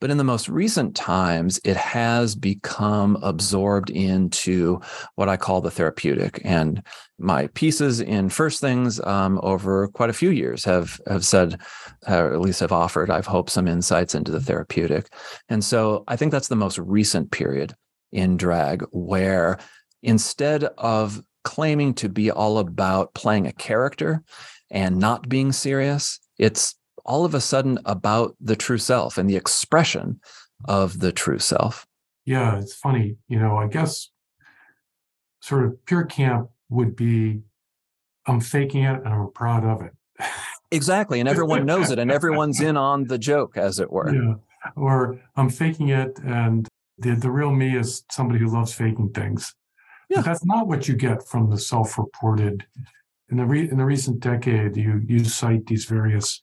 But 0.00 0.10
in 0.10 0.16
the 0.16 0.24
most 0.24 0.48
recent 0.48 0.96
times, 0.96 1.60
it 1.62 1.76
has 1.76 2.34
become 2.34 3.18
absorbed 3.22 3.90
into 3.90 4.80
what 5.16 5.28
I 5.28 5.36
call 5.36 5.60
the 5.60 5.70
therapeutic. 5.70 6.40
And 6.42 6.82
my 7.18 7.48
pieces 7.48 8.00
in 8.00 8.30
First 8.30 8.62
Things 8.62 8.98
um, 9.00 9.38
over 9.42 9.88
quite 9.88 10.08
a 10.08 10.14
few 10.14 10.30
years 10.30 10.64
have 10.64 10.98
have 11.06 11.24
said, 11.24 11.60
or 12.08 12.32
at 12.32 12.40
least 12.40 12.60
have 12.60 12.72
offered, 12.72 13.10
I've 13.10 13.26
hoped 13.26 13.50
some 13.50 13.68
insights 13.68 14.14
into 14.14 14.32
the 14.32 14.40
therapeutic. 14.40 15.12
And 15.50 15.62
so 15.62 16.04
I 16.08 16.16
think 16.16 16.32
that's 16.32 16.48
the 16.48 16.56
most 16.56 16.78
recent 16.78 17.30
period 17.30 17.74
in 18.10 18.38
drag 18.38 18.82
where 18.92 19.58
instead 20.02 20.64
of 20.64 21.20
claiming 21.44 21.92
to 21.94 22.08
be 22.08 22.30
all 22.30 22.58
about 22.58 23.12
playing 23.14 23.46
a 23.46 23.52
character 23.52 24.22
and 24.70 24.96
not 24.96 25.28
being 25.28 25.52
serious, 25.52 26.18
it's 26.38 26.74
all 27.10 27.24
of 27.24 27.34
a 27.34 27.40
sudden 27.40 27.76
about 27.84 28.36
the 28.40 28.54
true 28.54 28.78
self 28.78 29.18
and 29.18 29.28
the 29.28 29.34
expression 29.34 30.20
of 30.66 31.00
the 31.00 31.10
true 31.10 31.40
self. 31.40 31.84
Yeah, 32.24 32.56
it's 32.58 32.74
funny. 32.74 33.16
You 33.26 33.40
know, 33.40 33.56
I 33.56 33.66
guess 33.66 34.10
sort 35.40 35.64
of 35.64 35.84
pure 35.86 36.04
camp 36.04 36.50
would 36.68 36.94
be 36.94 37.40
I'm 38.26 38.40
faking 38.40 38.84
it 38.84 39.00
and 39.04 39.08
I'm 39.08 39.32
proud 39.32 39.64
of 39.64 39.82
it. 39.82 39.92
Exactly. 40.70 41.18
And 41.18 41.28
everyone 41.28 41.66
knows 41.66 41.90
it 41.90 41.98
and 41.98 42.12
everyone's 42.12 42.60
in 42.60 42.76
on 42.90 43.08
the 43.08 43.18
joke, 43.18 43.56
as 43.56 43.80
it 43.80 43.90
were. 43.90 44.14
Yeah. 44.14 44.34
Or 44.76 45.20
I'm 45.34 45.50
faking 45.50 45.88
it 45.88 46.16
and 46.24 46.68
the, 46.96 47.16
the 47.16 47.30
real 47.30 47.50
me 47.50 47.76
is 47.76 48.04
somebody 48.12 48.38
who 48.38 48.54
loves 48.54 48.72
faking 48.72 49.10
things. 49.10 49.52
Yeah. 50.08 50.18
But 50.18 50.26
that's 50.26 50.44
not 50.44 50.68
what 50.68 50.86
you 50.86 50.94
get 50.94 51.26
from 51.26 51.50
the 51.50 51.58
self-reported. 51.58 52.64
In 53.30 53.38
the 53.38 53.46
re, 53.46 53.68
in 53.68 53.78
the 53.78 53.84
recent 53.84 54.20
decade, 54.20 54.76
you 54.76 55.02
you 55.06 55.24
cite 55.24 55.66
these 55.66 55.86
various 55.86 56.40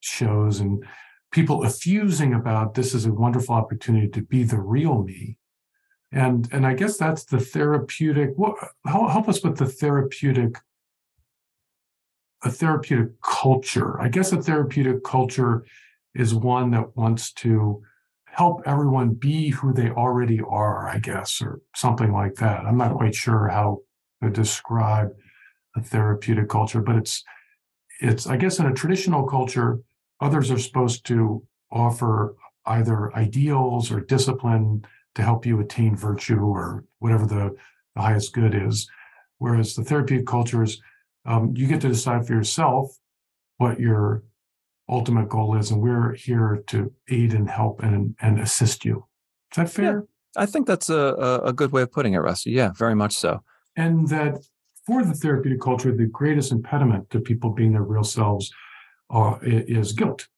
shows 0.00 0.60
and 0.60 0.84
people 1.32 1.64
effusing 1.64 2.34
about 2.34 2.74
this 2.74 2.94
is 2.94 3.06
a 3.06 3.12
wonderful 3.12 3.54
opportunity 3.54 4.08
to 4.08 4.22
be 4.22 4.42
the 4.42 4.58
real 4.58 5.02
me. 5.02 5.36
And 6.12 6.48
and 6.52 6.66
i 6.66 6.72
guess 6.72 6.96
that's 6.96 7.24
the 7.24 7.40
therapeutic 7.40 8.30
what 8.36 8.56
help, 8.86 9.10
help 9.10 9.28
us 9.28 9.42
with 9.42 9.58
the 9.58 9.66
therapeutic 9.66 10.56
a 12.44 12.50
therapeutic 12.50 13.20
culture. 13.22 14.00
I 14.00 14.08
guess 14.08 14.32
a 14.32 14.40
therapeutic 14.40 15.02
culture 15.02 15.64
is 16.14 16.34
one 16.34 16.70
that 16.70 16.96
wants 16.96 17.32
to 17.32 17.82
help 18.26 18.62
everyone 18.66 19.14
be 19.14 19.48
who 19.48 19.72
they 19.72 19.90
already 19.90 20.40
are 20.40 20.88
i 20.88 20.98
guess 20.98 21.40
or 21.42 21.60
something 21.74 22.12
like 22.12 22.36
that. 22.36 22.64
I'm 22.64 22.78
not 22.78 22.96
quite 22.96 23.14
sure 23.14 23.48
how 23.48 23.80
to 24.22 24.30
describe 24.30 25.08
a 25.74 25.82
therapeutic 25.82 26.48
culture 26.48 26.80
but 26.80 26.96
it's 26.96 27.24
it's 28.00 28.26
i 28.26 28.36
guess 28.36 28.58
in 28.58 28.66
a 28.66 28.74
traditional 28.74 29.26
culture 29.26 29.80
Others 30.20 30.50
are 30.50 30.58
supposed 30.58 31.04
to 31.06 31.42
offer 31.70 32.36
either 32.64 33.14
ideals 33.14 33.90
or 33.90 34.00
discipline 34.00 34.84
to 35.14 35.22
help 35.22 35.44
you 35.44 35.60
attain 35.60 35.94
virtue 35.94 36.40
or 36.40 36.84
whatever 36.98 37.26
the, 37.26 37.54
the 37.94 38.02
highest 38.02 38.32
good 38.32 38.54
is. 38.54 38.88
Whereas 39.38 39.74
the 39.74 39.84
therapeutic 39.84 40.26
cultures, 40.26 40.80
um, 41.26 41.52
you 41.54 41.66
get 41.66 41.80
to 41.82 41.88
decide 41.88 42.26
for 42.26 42.32
yourself 42.32 42.96
what 43.58 43.78
your 43.78 44.22
ultimate 44.88 45.28
goal 45.28 45.56
is, 45.56 45.70
and 45.70 45.82
we're 45.82 46.14
here 46.14 46.62
to 46.68 46.92
aid 47.10 47.34
and 47.34 47.50
help 47.50 47.82
and 47.82 48.14
and 48.20 48.38
assist 48.40 48.84
you. 48.84 49.06
Is 49.52 49.56
that 49.56 49.68
fair? 49.68 50.06
Yeah, 50.36 50.42
I 50.42 50.46
think 50.46 50.66
that's 50.66 50.88
a, 50.88 51.42
a 51.44 51.52
good 51.52 51.72
way 51.72 51.82
of 51.82 51.92
putting 51.92 52.14
it, 52.14 52.18
Rusty. 52.18 52.52
Yeah, 52.52 52.70
very 52.76 52.94
much 52.94 53.14
so. 53.14 53.42
And 53.74 54.08
that 54.08 54.46
for 54.86 55.02
the 55.04 55.14
therapeutic 55.14 55.60
culture, 55.60 55.94
the 55.94 56.06
greatest 56.06 56.52
impediment 56.52 57.10
to 57.10 57.20
people 57.20 57.50
being 57.50 57.72
their 57.72 57.82
real 57.82 58.04
selves 58.04 58.52
uh, 59.10 59.36
is 59.42 59.92
guilt 59.92 60.28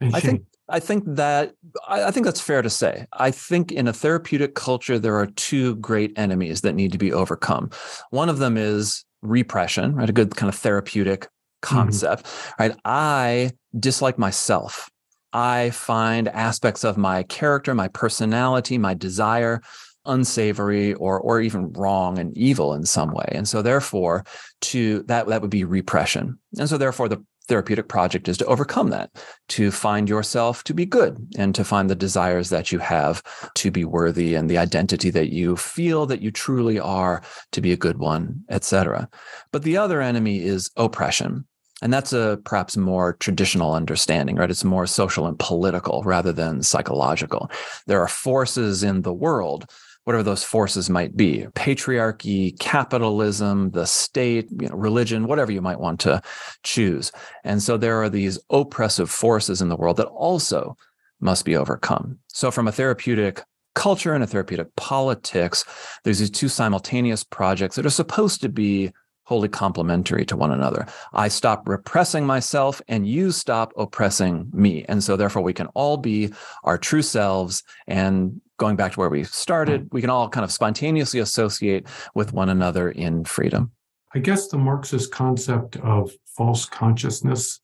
and 0.00 0.14
I 0.14 0.20
think 0.20 0.44
I 0.68 0.78
think 0.78 1.04
that 1.06 1.54
I 1.88 2.10
think 2.10 2.26
that's 2.26 2.40
fair 2.40 2.62
to 2.62 2.70
say. 2.70 3.06
I 3.12 3.30
think 3.30 3.72
in 3.72 3.88
a 3.88 3.92
therapeutic 3.92 4.54
culture 4.54 4.98
there 4.98 5.16
are 5.16 5.26
two 5.26 5.76
great 5.76 6.12
enemies 6.16 6.60
that 6.62 6.74
need 6.74 6.92
to 6.92 6.98
be 6.98 7.12
overcome. 7.12 7.70
One 8.10 8.28
of 8.28 8.38
them 8.38 8.56
is 8.56 9.04
repression, 9.22 9.94
right? 9.94 10.08
A 10.08 10.12
good 10.12 10.36
kind 10.36 10.48
of 10.48 10.54
therapeutic 10.54 11.22
mm-hmm. 11.22 11.76
concept, 11.76 12.24
mm-hmm. 12.24 12.62
right? 12.62 12.76
I 12.84 13.50
dislike 13.78 14.18
myself. 14.18 14.88
I 15.32 15.70
find 15.70 16.28
aspects 16.28 16.84
of 16.84 16.96
my 16.96 17.22
character, 17.24 17.74
my 17.74 17.88
personality, 17.88 18.78
my 18.78 18.94
desire 18.94 19.60
unsavory 20.06 20.94
or 20.94 21.20
or 21.20 21.40
even 21.40 21.72
wrong 21.72 22.18
and 22.18 22.36
evil 22.36 22.74
in 22.74 22.84
some 22.84 23.12
way 23.12 23.28
and 23.32 23.48
so 23.48 23.60
therefore 23.60 24.24
to 24.60 25.02
that 25.02 25.26
that 25.26 25.42
would 25.42 25.50
be 25.50 25.64
repression 25.64 26.38
and 26.58 26.68
so 26.68 26.78
therefore 26.78 27.08
the 27.08 27.22
therapeutic 27.50 27.88
project 27.88 28.28
is 28.28 28.38
to 28.38 28.46
overcome 28.46 28.90
that, 28.90 29.10
to 29.48 29.72
find 29.72 30.08
yourself 30.08 30.62
to 30.62 30.72
be 30.72 30.86
good 30.86 31.18
and 31.36 31.52
to 31.52 31.64
find 31.64 31.90
the 31.90 31.96
desires 31.96 32.48
that 32.48 32.70
you 32.70 32.78
have 32.78 33.24
to 33.56 33.72
be 33.72 33.84
worthy 33.84 34.36
and 34.36 34.48
the 34.48 34.56
identity 34.56 35.10
that 35.10 35.32
you 35.32 35.56
feel 35.56 36.06
that 36.06 36.22
you 36.22 36.30
truly 36.30 36.78
are 36.78 37.22
to 37.50 37.60
be 37.60 37.72
a 37.72 37.76
good 37.76 37.98
one, 37.98 38.40
etc. 38.50 39.08
But 39.50 39.64
the 39.64 39.76
other 39.76 40.00
enemy 40.00 40.40
is 40.40 40.70
oppression. 40.76 41.44
And 41.82 41.92
that's 41.92 42.12
a 42.12 42.38
perhaps 42.44 42.76
more 42.76 43.14
traditional 43.14 43.74
understanding, 43.74 44.36
right? 44.36 44.50
It's 44.50 44.64
more 44.64 44.86
social 44.86 45.26
and 45.26 45.36
political 45.38 46.02
rather 46.04 46.32
than 46.32 46.62
psychological. 46.62 47.50
There 47.86 48.00
are 48.00 48.08
forces 48.08 48.84
in 48.84 49.02
the 49.02 49.14
world 49.14 49.68
whatever 50.10 50.24
those 50.24 50.42
forces 50.42 50.90
might 50.90 51.16
be 51.16 51.46
patriarchy 51.54 52.58
capitalism 52.58 53.70
the 53.70 53.86
state 53.86 54.48
you 54.60 54.68
know, 54.68 54.74
religion 54.74 55.28
whatever 55.28 55.52
you 55.52 55.62
might 55.62 55.78
want 55.78 56.00
to 56.00 56.20
choose. 56.64 57.12
And 57.44 57.62
so 57.62 57.76
there 57.76 58.02
are 58.02 58.08
these 58.08 58.36
oppressive 58.50 59.08
forces 59.08 59.62
in 59.62 59.68
the 59.68 59.76
world 59.76 59.98
that 59.98 60.08
also 60.08 60.76
must 61.20 61.44
be 61.44 61.54
overcome. 61.54 62.18
So 62.26 62.50
from 62.50 62.66
a 62.66 62.72
therapeutic 62.72 63.44
culture 63.76 64.12
and 64.12 64.24
a 64.24 64.26
therapeutic 64.26 64.74
politics 64.74 65.64
there's 66.02 66.18
these 66.18 66.28
two 66.28 66.48
simultaneous 66.48 67.22
projects 67.22 67.76
that 67.76 67.86
are 67.86 67.90
supposed 67.90 68.40
to 68.40 68.48
be 68.48 68.90
wholly 69.30 69.48
complementary 69.48 70.26
to 70.26 70.36
one 70.36 70.50
another. 70.50 70.84
I 71.12 71.28
stop 71.28 71.68
repressing 71.68 72.26
myself 72.26 72.82
and 72.88 73.06
you 73.06 73.30
stop 73.30 73.72
oppressing 73.76 74.50
me. 74.52 74.84
And 74.88 75.04
so 75.04 75.16
therefore 75.16 75.42
we 75.42 75.52
can 75.52 75.68
all 75.68 75.96
be 75.96 76.32
our 76.64 76.76
true 76.76 77.00
selves 77.00 77.62
and 77.86 78.40
going 78.56 78.74
back 78.74 78.90
to 78.94 78.98
where 78.98 79.08
we 79.08 79.22
started, 79.22 79.88
we 79.92 80.00
can 80.00 80.10
all 80.10 80.28
kind 80.28 80.42
of 80.42 80.50
spontaneously 80.50 81.20
associate 81.20 81.86
with 82.12 82.32
one 82.32 82.48
another 82.48 82.90
in 82.90 83.24
freedom. 83.24 83.70
I 84.16 84.18
guess 84.18 84.48
the 84.48 84.58
Marxist 84.58 85.12
concept 85.12 85.76
of 85.76 86.10
false 86.36 86.66
consciousness 86.66 87.60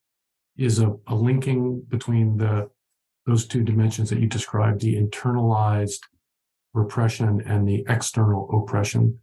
is 0.56 0.78
a, 0.78 0.94
a 1.08 1.16
linking 1.16 1.82
between 1.88 2.36
the 2.36 2.70
those 3.26 3.44
two 3.44 3.64
dimensions 3.64 4.08
that 4.08 4.20
you 4.20 4.28
described, 4.28 4.80
the 4.80 4.94
internalized 4.94 5.98
repression 6.74 7.42
and 7.44 7.66
the 7.66 7.84
external 7.88 8.48
oppression. 8.62 9.18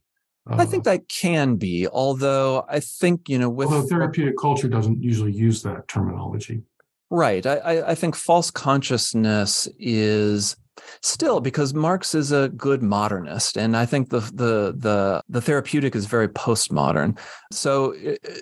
Uh, 0.50 0.56
I 0.60 0.66
think 0.66 0.84
that 0.84 1.08
can 1.08 1.56
be, 1.56 1.88
although 1.88 2.66
I 2.68 2.80
think, 2.80 3.30
you 3.30 3.40
know, 3.40 3.50
with 3.50 3.70
although 3.70 3.88
therapeutic 3.88 4.38
culture 4.38 4.68
doesn't 4.68 5.02
usually 5.02 5.32
use 5.32 5.64
that 5.64 5.88
terminology. 5.88 6.64
Right. 7.10 7.46
I, 7.46 7.92
I 7.92 7.96
think 7.96 8.16
false 8.16 8.50
consciousness 8.50 9.68
is 9.80 10.56
still 11.02 11.40
because 11.40 11.74
marx 11.74 12.16
is 12.16 12.32
a 12.32 12.50
good 12.50 12.82
modernist 12.82 13.58
and 13.58 13.78
i 13.78 13.86
think 13.86 14.10
the 14.10 14.20
the 14.20 14.74
the, 14.76 15.22
the 15.30 15.42
therapeutic 15.42 15.96
is 15.96 16.06
very 16.06 16.28
postmodern. 16.28 17.18
So 17.52 17.96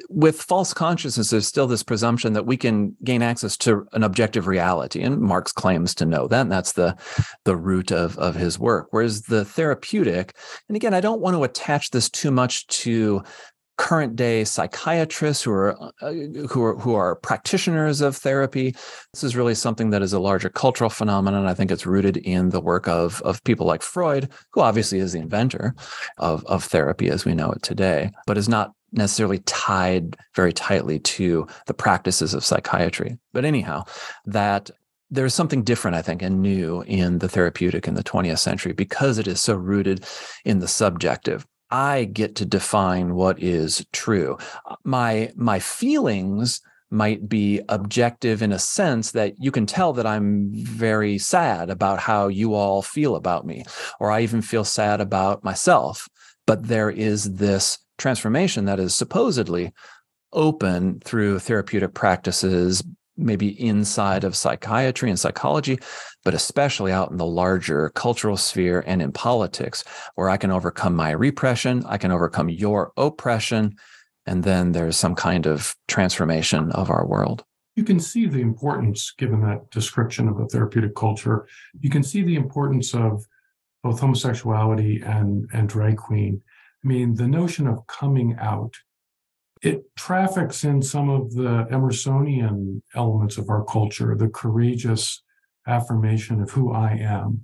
with 0.09 0.41
false 0.41 0.73
consciousness 0.73 1.29
there's 1.29 1.47
still 1.47 1.67
this 1.67 1.83
presumption 1.83 2.33
that 2.33 2.45
we 2.45 2.57
can 2.57 2.95
gain 3.03 3.21
access 3.21 3.57
to 3.57 3.87
an 3.93 4.03
objective 4.03 4.47
reality 4.47 5.01
and 5.01 5.19
marx 5.19 5.51
claims 5.51 5.93
to 5.95 6.05
know 6.05 6.27
that 6.27 6.41
and 6.41 6.51
that's 6.51 6.73
the 6.73 6.95
the 7.45 7.55
root 7.55 7.91
of 7.91 8.17
of 8.17 8.35
his 8.35 8.57
work. 8.59 8.87
Whereas 8.91 9.23
the 9.23 9.45
therapeutic 9.45 10.35
and 10.67 10.75
again 10.75 10.93
i 10.93 11.01
don't 11.01 11.21
want 11.21 11.35
to 11.35 11.43
attach 11.43 11.91
this 11.91 12.09
too 12.09 12.31
much 12.31 12.67
to 12.67 13.23
current 13.81 14.15
day 14.15 14.43
psychiatrists 14.43 15.43
who 15.43 15.51
are 15.51 15.75
uh, 16.03 16.13
who 16.47 16.63
are 16.63 16.75
who 16.75 16.93
are 16.93 17.15
practitioners 17.15 17.99
of 17.99 18.15
therapy. 18.15 18.75
This 19.11 19.23
is 19.23 19.35
really 19.35 19.55
something 19.55 19.89
that 19.89 20.03
is 20.03 20.13
a 20.13 20.19
larger 20.19 20.49
cultural 20.49 20.91
phenomenon. 20.91 21.47
I 21.47 21.55
think 21.55 21.71
it's 21.71 21.87
rooted 21.87 22.17
in 22.17 22.49
the 22.49 22.61
work 22.61 22.87
of 22.87 23.23
of 23.23 23.43
people 23.43 23.65
like 23.65 23.81
Freud, 23.81 24.29
who 24.51 24.61
obviously 24.61 24.99
is 24.99 25.13
the 25.13 25.19
inventor 25.19 25.73
of 26.19 26.45
of 26.45 26.63
therapy 26.63 27.09
as 27.09 27.25
we 27.25 27.33
know 27.33 27.51
it 27.51 27.63
today, 27.63 28.11
but 28.27 28.37
is 28.37 28.47
not 28.47 28.73
necessarily 28.91 29.39
tied 29.39 30.15
very 30.35 30.53
tightly 30.53 30.99
to 30.99 31.47
the 31.65 31.73
practices 31.73 32.35
of 32.35 32.45
psychiatry. 32.45 33.17
But 33.33 33.45
anyhow, 33.45 33.85
that 34.25 34.69
there's 35.09 35.33
something 35.33 35.63
different, 35.63 35.97
I 35.97 36.03
think, 36.03 36.21
and 36.21 36.41
new 36.41 36.83
in 36.83 37.17
the 37.17 37.27
therapeutic 37.27 37.87
in 37.87 37.95
the 37.95 38.03
20th 38.03 38.39
century 38.39 38.73
because 38.73 39.17
it 39.17 39.27
is 39.27 39.41
so 39.41 39.55
rooted 39.55 40.05
in 40.45 40.59
the 40.59 40.67
subjective. 40.67 41.47
I 41.71 42.03
get 42.05 42.35
to 42.35 42.45
define 42.45 43.15
what 43.15 43.41
is 43.41 43.85
true. 43.91 44.37
Uh, 44.65 44.75
my 44.83 45.31
my 45.35 45.59
feelings 45.59 46.61
might 46.91 47.29
be 47.29 47.61
objective 47.69 48.41
in 48.41 48.51
a 48.51 48.59
sense 48.59 49.11
that 49.11 49.33
you 49.39 49.49
can 49.49 49.65
tell 49.65 49.93
that 49.93 50.05
I'm 50.05 50.49
very 50.53 51.17
sad 51.17 51.69
about 51.69 51.99
how 51.99 52.27
you 52.27 52.53
all 52.53 52.81
feel 52.81 53.15
about 53.15 53.45
me, 53.45 53.63
or 53.99 54.11
I 54.11 54.21
even 54.21 54.41
feel 54.41 54.65
sad 54.65 54.99
about 54.99 55.43
myself. 55.43 56.09
But 56.45 56.67
there 56.67 56.89
is 56.89 57.35
this 57.35 57.79
transformation 57.97 58.65
that 58.65 58.79
is 58.79 58.93
supposedly 58.93 59.71
open 60.33 60.99
through 60.99 61.39
therapeutic 61.39 61.93
practices 61.93 62.83
maybe 63.21 63.59
inside 63.61 64.23
of 64.23 64.35
psychiatry 64.35 65.09
and 65.09 65.19
psychology, 65.19 65.79
but 66.23 66.33
especially 66.33 66.91
out 66.91 67.11
in 67.11 67.17
the 67.17 67.25
larger 67.25 67.89
cultural 67.89 68.37
sphere 68.37 68.83
and 68.85 69.01
in 69.01 69.11
politics, 69.11 69.83
where 70.15 70.29
I 70.29 70.37
can 70.37 70.51
overcome 70.51 70.95
my 70.95 71.11
repression, 71.11 71.83
I 71.85 71.97
can 71.97 72.11
overcome 72.11 72.49
your 72.49 72.91
oppression, 72.97 73.75
and 74.25 74.43
then 74.43 74.71
there's 74.71 74.97
some 74.97 75.15
kind 75.15 75.47
of 75.47 75.75
transformation 75.87 76.71
of 76.71 76.89
our 76.89 77.05
world. 77.05 77.43
You 77.75 77.83
can 77.83 77.99
see 77.99 78.27
the 78.27 78.41
importance, 78.41 79.13
given 79.17 79.41
that 79.41 79.69
description 79.71 80.27
of 80.27 80.39
a 80.39 80.47
therapeutic 80.47 80.93
culture, 80.95 81.47
you 81.79 81.89
can 81.89 82.03
see 82.03 82.21
the 82.21 82.35
importance 82.35 82.93
of 82.93 83.25
both 83.81 83.99
homosexuality 83.99 85.01
and, 85.01 85.49
and 85.53 85.67
drag 85.67 85.97
queen. 85.97 86.41
I 86.83 86.87
mean, 86.87 87.15
the 87.15 87.27
notion 87.27 87.67
of 87.67 87.85
coming 87.87 88.35
out 88.39 88.75
it 89.61 89.83
traffics 89.95 90.63
in 90.63 90.81
some 90.81 91.09
of 91.09 91.33
the 91.33 91.67
Emersonian 91.71 92.81
elements 92.95 93.37
of 93.37 93.49
our 93.49 93.63
culture, 93.65 94.15
the 94.15 94.29
courageous 94.29 95.21
affirmation 95.67 96.41
of 96.41 96.49
who 96.49 96.73
I 96.73 96.93
am, 96.93 97.41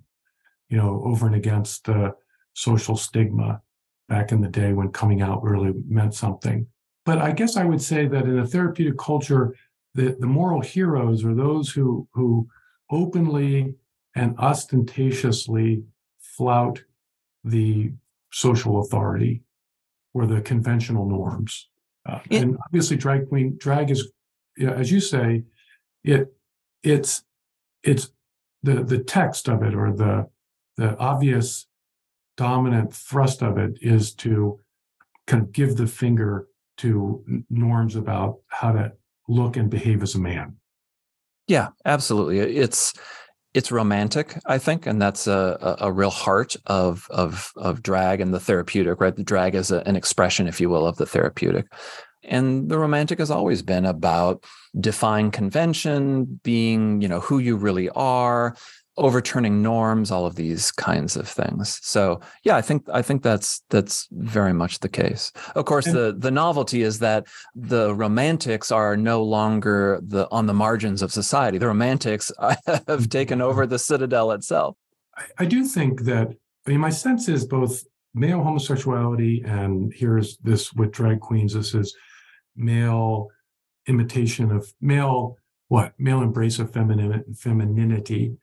you 0.69 0.77
know, 0.77 1.01
over 1.05 1.27
and 1.27 1.36
against 1.36 1.86
the 1.86 2.15
social 2.53 2.97
stigma 2.97 3.62
back 4.09 4.31
in 4.31 4.41
the 4.41 4.47
day 4.47 4.74
when 4.74 4.91
coming 4.91 5.21
out 5.21 5.43
really 5.43 5.74
meant 5.88 6.15
something. 6.15 6.65
But 7.05 7.19
I 7.19 7.31
guess 7.31 7.55
I 7.55 7.65
would 7.65 7.81
say 7.81 8.07
that 8.07 8.25
in 8.25 8.39
a 8.39 8.47
therapeutic 8.47 8.97
culture, 8.97 9.55
the, 9.93 10.17
the 10.19 10.27
moral 10.27 10.62
heroes 10.62 11.24
are 11.24 11.36
those 11.36 11.69
who 11.71 12.07
who 12.13 12.47
openly 12.89 13.75
and 14.15 14.38
ostentatiously 14.39 15.83
flout 16.19 16.81
the 17.43 17.91
social 18.31 18.81
authority 18.81 19.43
or 20.13 20.25
the 20.25 20.41
conventional 20.41 21.07
norms. 21.07 21.69
Uh, 22.08 22.20
and 22.32 22.58
obviously, 22.66 22.96
drag 22.96 23.28
queen 23.28 23.56
drag 23.58 23.92
is, 23.92 24.12
you 24.56 24.68
know, 24.68 24.74
as 24.74 24.92
you 24.92 25.00
say, 25.00 25.44
it 26.04 26.34
it's 26.84 27.24
it's 27.84 28.12
the 28.64 28.84
the 28.84 29.00
text 29.00 29.50
of 29.50 29.64
it 29.64 29.76
or 29.76 29.92
the 29.92 30.28
the 30.78 30.98
obvious 30.98 31.68
dominant 32.38 32.94
thrust 32.94 33.42
of 33.42 33.58
it 33.58 33.78
is 33.82 34.14
to 34.14 34.60
kind 35.26 35.44
of 35.44 35.52
give 35.52 35.76
the 35.76 35.88
finger 35.88 36.48
to 36.78 37.24
norms 37.50 37.96
about 37.96 38.38
how 38.48 38.72
to 38.72 38.92
look 39.28 39.58
and 39.58 39.70
behave 39.70 40.04
as 40.04 40.16
a 40.16 40.20
man. 40.20 40.56
Yeah, 41.48 41.70
absolutely. 41.86 42.40
It's 42.40 42.94
it's 43.58 43.72
romantic, 43.72 44.38
I 44.46 44.60
think, 44.60 44.86
and 44.86 45.02
that's 45.02 45.26
a, 45.26 45.58
a, 45.80 45.88
a, 45.88 45.92
real 45.92 46.12
heart 46.12 46.56
of 46.68 47.08
of 47.10 47.52
of 47.56 47.82
drag 47.82 48.22
and 48.22 48.32
the 48.32 48.40
therapeutic, 48.40 49.02
right? 49.02 49.16
The 49.16 49.24
drag 49.24 49.56
is 49.56 49.72
a, 49.72 49.80
an 49.88 49.96
expression, 49.96 50.48
if 50.48 50.62
you 50.62 50.70
will, 50.70 50.86
of 50.86 50.98
the 50.98 51.08
therapeutic. 51.08 51.66
And 52.24 52.70
the 52.70 52.78
romantic 52.78 53.18
has 53.18 53.32
always 53.32 53.64
been 53.64 53.86
about 53.86 54.44
defying 54.80 55.32
convention, 55.32 56.40
being, 56.44 57.02
you 57.02 57.08
know, 57.08 57.20
who 57.20 57.40
you 57.40 57.56
really 57.56 57.90
are, 57.90 58.56
overturning 58.98 59.62
norms, 59.62 60.12
all 60.12 60.25
of 60.25 60.36
these 60.36 60.72
kinds 60.72 61.16
of 61.16 61.27
things. 61.27 61.80
So 61.84 62.20
yeah, 62.44 62.56
I 62.56 62.62
think 62.62 62.88
I 62.92 63.01
think 63.01 63.22
that's 63.24 63.62
that's 63.70 64.08
very 64.12 64.54
much 64.54 64.80
the 64.80 64.89
case. 64.89 65.32
Of 65.56 65.66
course, 65.66 65.86
the 65.86 66.16
the 66.18 66.32
novelty 66.32 66.82
is 66.82 67.00
that 67.00 67.27
the 67.56 67.94
romantics 67.94 68.72
are 68.72 68.98
no 68.98 69.24
longer 69.24 70.00
the 70.04 70.27
on 70.32 70.48
the 70.48 70.54
margins 70.54 71.01
of 71.01 71.12
society. 71.12 71.58
The 71.58 71.68
romantics 71.68 72.32
have 72.88 73.10
taken 73.10 73.42
over 73.42 73.66
the 73.68 73.80
citadel 73.80 74.32
itself. 74.32 74.75
I, 75.16 75.24
I 75.39 75.46
do 75.46 75.63
think 75.63 76.01
that 76.01 76.30
I 76.66 76.70
mean 76.70 76.80
my 76.80 76.89
sense 76.89 77.30
is 77.30 77.46
both 77.46 77.84
male 78.13 78.42
homosexuality 78.42 79.44
and 79.46 79.94
here's 79.96 80.38
this 80.38 80.74
with 80.74 80.92
drag 80.92 81.20
queens, 81.20 81.54
this 81.54 81.75
is 81.75 81.96
male 82.56 83.27
imitation 83.88 84.51
of 84.51 84.74
male 84.82 85.38
what 85.70 85.94
male 86.00 86.22
embrace 86.22 86.60
of 86.60 86.72
feminine 86.72 87.24
femininity 87.36 88.36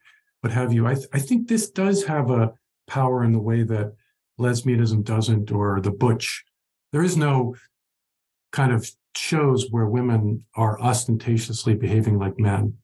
what 0.44 0.52
have 0.52 0.74
you. 0.74 0.86
I, 0.86 0.94
th- 0.94 1.08
I 1.14 1.20
think 1.20 1.48
this 1.48 1.70
does 1.70 2.04
have 2.04 2.30
a 2.30 2.52
power 2.86 3.24
in 3.24 3.32
the 3.32 3.40
way 3.40 3.62
that 3.62 3.94
lesbianism 4.38 5.02
doesn't 5.02 5.50
or 5.50 5.80
the 5.80 5.90
butch. 5.90 6.44
There 6.92 7.02
is 7.02 7.16
no 7.16 7.56
kind 8.52 8.70
of 8.70 8.90
shows 9.16 9.70
where 9.70 9.86
women 9.86 10.44
are 10.54 10.78
ostentatiously 10.78 11.76
behaving 11.76 12.18
like 12.18 12.38
men 12.38 12.74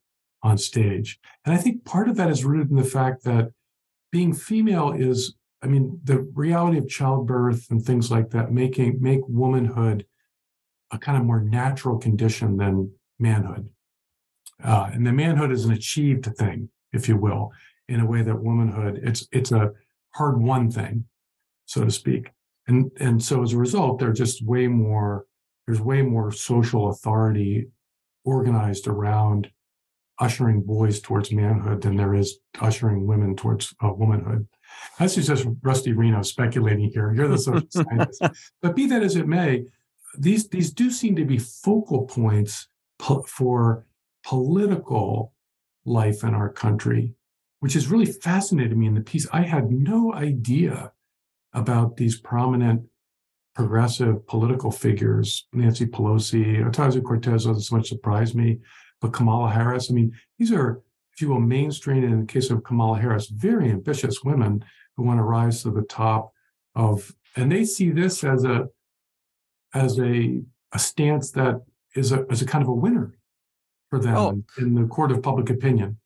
on 0.42 0.56
stage. 0.56 1.18
And 1.44 1.54
i 1.54 1.58
think 1.58 1.84
part 1.84 2.08
of 2.08 2.16
that 2.16 2.30
is 2.30 2.46
rooted 2.46 2.70
in 2.70 2.76
the 2.76 2.82
fact 2.82 3.24
that 3.24 3.52
being 4.10 4.32
female 4.32 4.92
is 4.92 5.34
i 5.62 5.66
mean 5.66 6.00
the 6.02 6.20
reality 6.34 6.78
of 6.78 6.88
childbirth 6.88 7.70
and 7.70 7.82
things 7.82 8.10
like 8.10 8.30
that 8.30 8.50
making 8.50 9.02
make 9.02 9.20
womanhood 9.28 10.06
a 10.90 10.98
kind 10.98 11.18
of 11.18 11.26
more 11.26 11.42
natural 11.42 11.98
condition 11.98 12.56
than 12.56 12.92
manhood. 13.18 13.68
Uh, 14.64 14.88
and 14.94 15.06
the 15.06 15.12
manhood 15.12 15.52
is 15.52 15.66
an 15.66 15.72
achieved 15.72 16.24
thing, 16.38 16.70
if 16.92 17.08
you 17.08 17.16
will, 17.16 17.52
in 17.88 18.00
a 18.00 18.06
way 18.06 18.22
that 18.22 18.42
womanhood 18.42 19.00
it's 19.02 19.26
it's 19.32 19.52
a 19.52 19.72
hard 20.14 20.40
won 20.40 20.70
thing, 20.70 21.04
so 21.66 21.84
to 21.84 21.90
speak. 21.90 22.30
And 22.68 22.90
and 23.00 23.22
so 23.22 23.42
as 23.42 23.52
a 23.52 23.58
result, 23.58 23.98
there's 23.98 24.18
just 24.18 24.44
way 24.44 24.66
more 24.68 25.26
there's 25.66 25.80
way 25.80 26.02
more 26.02 26.32
social 26.32 26.90
authority 26.90 27.68
organized 28.24 28.86
around 28.86 29.50
ushering 30.18 30.60
boys 30.62 31.00
towards 31.00 31.32
manhood 31.32 31.80
than 31.80 31.96
there 31.96 32.14
is 32.14 32.38
ushering 32.60 33.06
women 33.06 33.34
towards 33.34 33.74
uh, 33.82 33.92
womanhood. 33.92 34.46
This 34.98 35.16
is 35.16 35.26
just 35.26 35.46
Rusty 35.62 35.92
Reno 35.92 36.22
speculating 36.22 36.90
here. 36.90 37.12
You're 37.12 37.28
the 37.28 37.38
social 37.38 37.66
scientist. 37.70 38.22
But 38.60 38.76
be 38.76 38.86
that 38.86 39.02
as 39.02 39.16
it 39.16 39.26
may, 39.26 39.64
these 40.18 40.48
these 40.48 40.72
do 40.72 40.90
seem 40.90 41.16
to 41.16 41.24
be 41.24 41.38
focal 41.38 42.06
points 42.06 42.68
po- 42.98 43.22
for 43.22 43.86
political 44.24 45.32
life 45.84 46.24
in 46.24 46.34
our 46.34 46.48
country, 46.48 47.14
which 47.60 47.74
has 47.74 47.88
really 47.88 48.06
fascinated 48.06 48.76
me 48.76 48.86
in 48.86 48.94
the 48.94 49.00
piece. 49.00 49.26
I 49.32 49.42
had 49.42 49.70
no 49.70 50.12
idea 50.14 50.92
about 51.52 51.96
these 51.96 52.20
prominent 52.20 52.82
progressive 53.54 54.26
political 54.26 54.70
figures, 54.70 55.46
Nancy 55.52 55.86
Pelosi, 55.86 56.64
Ocasio 56.64 57.02
Cortez 57.02 57.44
doesn't 57.44 57.60
so 57.62 57.76
much 57.76 57.88
surprise 57.88 58.34
me, 58.34 58.58
but 59.00 59.12
Kamala 59.12 59.50
Harris. 59.50 59.90
I 59.90 59.94
mean, 59.94 60.12
these 60.38 60.52
are, 60.52 60.80
if 61.12 61.20
you 61.20 61.28
will, 61.28 61.40
mainstream 61.40 62.04
in 62.04 62.20
the 62.20 62.26
case 62.26 62.50
of 62.50 62.62
Kamala 62.62 62.98
Harris, 62.98 63.28
very 63.28 63.70
ambitious 63.70 64.22
women 64.24 64.64
who 64.96 65.02
want 65.02 65.18
to 65.18 65.24
rise 65.24 65.62
to 65.62 65.70
the 65.70 65.82
top 65.82 66.32
of, 66.74 67.12
and 67.36 67.50
they 67.50 67.64
see 67.64 67.90
this 67.90 68.22
as 68.24 68.44
a 68.44 68.68
as 69.72 70.00
a, 70.00 70.42
a 70.72 70.78
stance 70.78 71.30
that 71.30 71.60
is 71.94 72.12
a, 72.12 72.26
is 72.26 72.42
a 72.42 72.46
kind 72.46 72.62
of 72.62 72.68
a 72.68 72.74
winner 72.74 73.14
for 73.90 73.98
them 73.98 74.16
oh. 74.16 74.42
in, 74.58 74.74
the 74.74 74.86
court 74.86 75.10
of 75.10 75.22
public 75.22 75.50
opinion. 75.50 75.98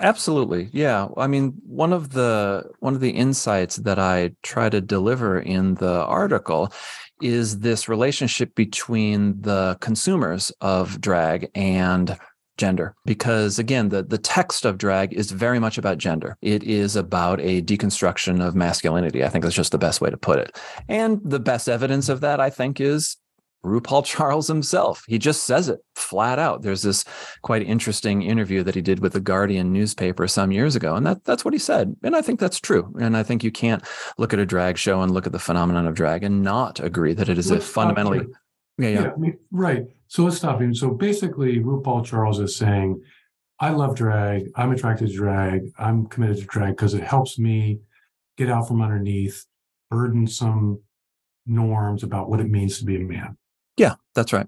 Absolutely. 0.00 0.70
Yeah. 0.72 1.08
I 1.16 1.26
mean, 1.26 1.54
one 1.64 1.92
of 1.92 2.10
the 2.10 2.70
one 2.80 2.94
of 2.94 3.00
the 3.00 3.10
insights 3.10 3.76
that 3.76 3.98
I 3.98 4.32
try 4.42 4.68
to 4.68 4.80
deliver 4.80 5.40
in 5.40 5.74
the 5.74 6.04
article 6.04 6.72
is 7.20 7.60
this 7.60 7.88
relationship 7.88 8.54
between 8.54 9.40
the 9.40 9.76
consumers 9.80 10.52
of 10.60 11.00
drag 11.00 11.50
and 11.54 12.16
gender 12.58 12.94
because 13.04 13.58
again 13.60 13.88
the 13.88 14.02
the 14.02 14.18
text 14.18 14.64
of 14.64 14.78
drag 14.78 15.12
is 15.12 15.30
very 15.30 15.60
much 15.60 15.78
about 15.78 15.96
gender 15.96 16.36
it 16.42 16.64
is 16.64 16.96
about 16.96 17.40
a 17.40 17.62
deconstruction 17.62 18.44
of 18.44 18.56
masculinity 18.56 19.24
i 19.24 19.28
think 19.28 19.44
that's 19.44 19.54
just 19.54 19.70
the 19.70 19.78
best 19.78 20.00
way 20.00 20.10
to 20.10 20.16
put 20.16 20.40
it 20.40 20.58
and 20.88 21.20
the 21.24 21.38
best 21.38 21.68
evidence 21.68 22.08
of 22.08 22.20
that 22.20 22.40
i 22.40 22.50
think 22.50 22.80
is 22.80 23.16
RuPaul 23.64 24.04
Charles 24.04 24.46
himself. 24.46 25.04
He 25.08 25.18
just 25.18 25.44
says 25.44 25.68
it 25.68 25.80
flat 25.94 26.38
out. 26.38 26.62
There's 26.62 26.82
this 26.82 27.04
quite 27.42 27.62
interesting 27.62 28.22
interview 28.22 28.62
that 28.62 28.74
he 28.74 28.82
did 28.82 29.00
with 29.00 29.12
the 29.12 29.20
Guardian 29.20 29.72
newspaper 29.72 30.28
some 30.28 30.52
years 30.52 30.76
ago, 30.76 30.94
and 30.94 31.06
that 31.06 31.24
that's 31.24 31.44
what 31.44 31.54
he 31.54 31.58
said. 31.58 31.96
And 32.02 32.14
I 32.14 32.22
think 32.22 32.40
that's 32.40 32.60
true. 32.60 32.94
And 33.00 33.16
I 33.16 33.22
think 33.22 33.42
you 33.42 33.50
can't 33.50 33.84
look 34.16 34.32
at 34.32 34.38
a 34.38 34.46
drag 34.46 34.78
show 34.78 35.02
and 35.02 35.12
look 35.12 35.26
at 35.26 35.32
the 35.32 35.38
phenomenon 35.38 35.86
of 35.86 35.94
drag 35.94 36.22
and 36.22 36.42
not 36.42 36.80
agree 36.80 37.14
that 37.14 37.28
it 37.28 37.38
is 37.38 37.50
Let's 37.50 37.64
a 37.64 37.68
fundamentally 37.68 38.26
yeah, 38.78 38.88
yeah. 38.88 39.00
yeah 39.02 39.12
I 39.12 39.16
mean, 39.16 39.38
right. 39.50 39.84
So 40.06 40.24
let's 40.24 40.36
stop 40.36 40.60
him. 40.60 40.74
So 40.74 40.90
basically, 40.90 41.58
RuPaul 41.58 42.04
Charles 42.04 42.38
is 42.38 42.56
saying, 42.56 43.02
I 43.60 43.70
love 43.70 43.96
drag. 43.96 44.50
I'm 44.54 44.70
attracted 44.70 45.08
to 45.08 45.14
drag. 45.14 45.70
I'm 45.78 46.06
committed 46.06 46.38
to 46.38 46.44
drag 46.44 46.76
because 46.76 46.94
it 46.94 47.02
helps 47.02 47.38
me 47.38 47.80
get 48.36 48.48
out 48.48 48.68
from 48.68 48.80
underneath 48.80 49.44
burdensome 49.90 50.80
norms 51.44 52.04
about 52.04 52.30
what 52.30 52.40
it 52.40 52.48
means 52.48 52.78
to 52.78 52.84
be 52.84 52.96
a 52.96 53.00
man. 53.00 53.36
Yeah, 53.78 53.94
that's 54.14 54.32
right. 54.32 54.46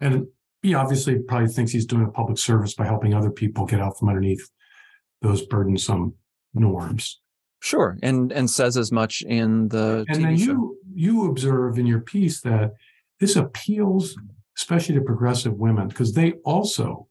And 0.00 0.26
he 0.62 0.74
obviously 0.74 1.18
probably 1.18 1.48
thinks 1.48 1.72
he's 1.72 1.86
doing 1.86 2.04
a 2.04 2.10
public 2.10 2.38
service 2.38 2.74
by 2.74 2.86
helping 2.86 3.14
other 3.14 3.30
people 3.30 3.66
get 3.66 3.80
out 3.80 3.98
from 3.98 4.08
underneath 4.08 4.48
those 5.22 5.44
burdensome 5.46 6.14
norms. 6.54 7.20
Sure, 7.62 7.98
and 8.02 8.32
and 8.32 8.48
says 8.48 8.76
as 8.76 8.90
much 8.90 9.22
in 9.22 9.68
the. 9.68 10.04
And 10.08 10.18
TV 10.18 10.22
then 10.22 10.38
show. 10.38 10.44
you 10.44 10.78
you 10.94 11.30
observe 11.30 11.78
in 11.78 11.86
your 11.86 12.00
piece 12.00 12.40
that 12.42 12.72
this 13.20 13.36
appeals 13.36 14.16
especially 14.56 14.94
to 14.94 15.00
progressive 15.00 15.54
women 15.54 15.88
because 15.88 16.12
they 16.12 16.32
also 16.44 17.06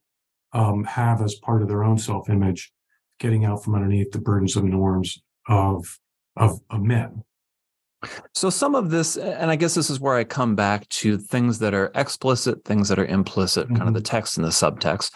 um, 0.54 0.84
have 0.84 1.22
as 1.22 1.36
part 1.36 1.62
of 1.62 1.68
their 1.68 1.84
own 1.84 1.98
self-image 1.98 2.72
getting 3.20 3.46
out 3.46 3.64
from 3.64 3.76
underneath 3.76 4.12
the 4.12 4.20
burdensome 4.20 4.70
norms 4.70 5.22
of 5.48 6.00
of, 6.36 6.60
of 6.70 6.82
men 6.82 7.24
So 8.34 8.50
some 8.50 8.76
of 8.76 8.92
this, 8.92 9.18
and 9.18 9.52
I 9.52 9.56
guess 9.56 9.76
this 9.76 9.90
is 9.90 10.00
where 10.00 10.16
I 10.16 10.24
come 10.24 10.56
back 10.56 10.88
to 10.90 11.18
things 11.18 11.60
that 11.60 11.74
are 11.74 11.92
explicit, 11.96 12.64
things 12.64 12.88
that 12.90 13.00
are 13.00 13.06
implicit, 13.06 13.66
mm-hmm. 13.66 13.76
kind 13.76 13.88
of 13.88 13.94
the 13.94 14.00
mm-hmm. 14.00 14.16
text 14.16 14.38
and 14.38 14.46
the 14.46 14.52
subtext. 14.52 15.12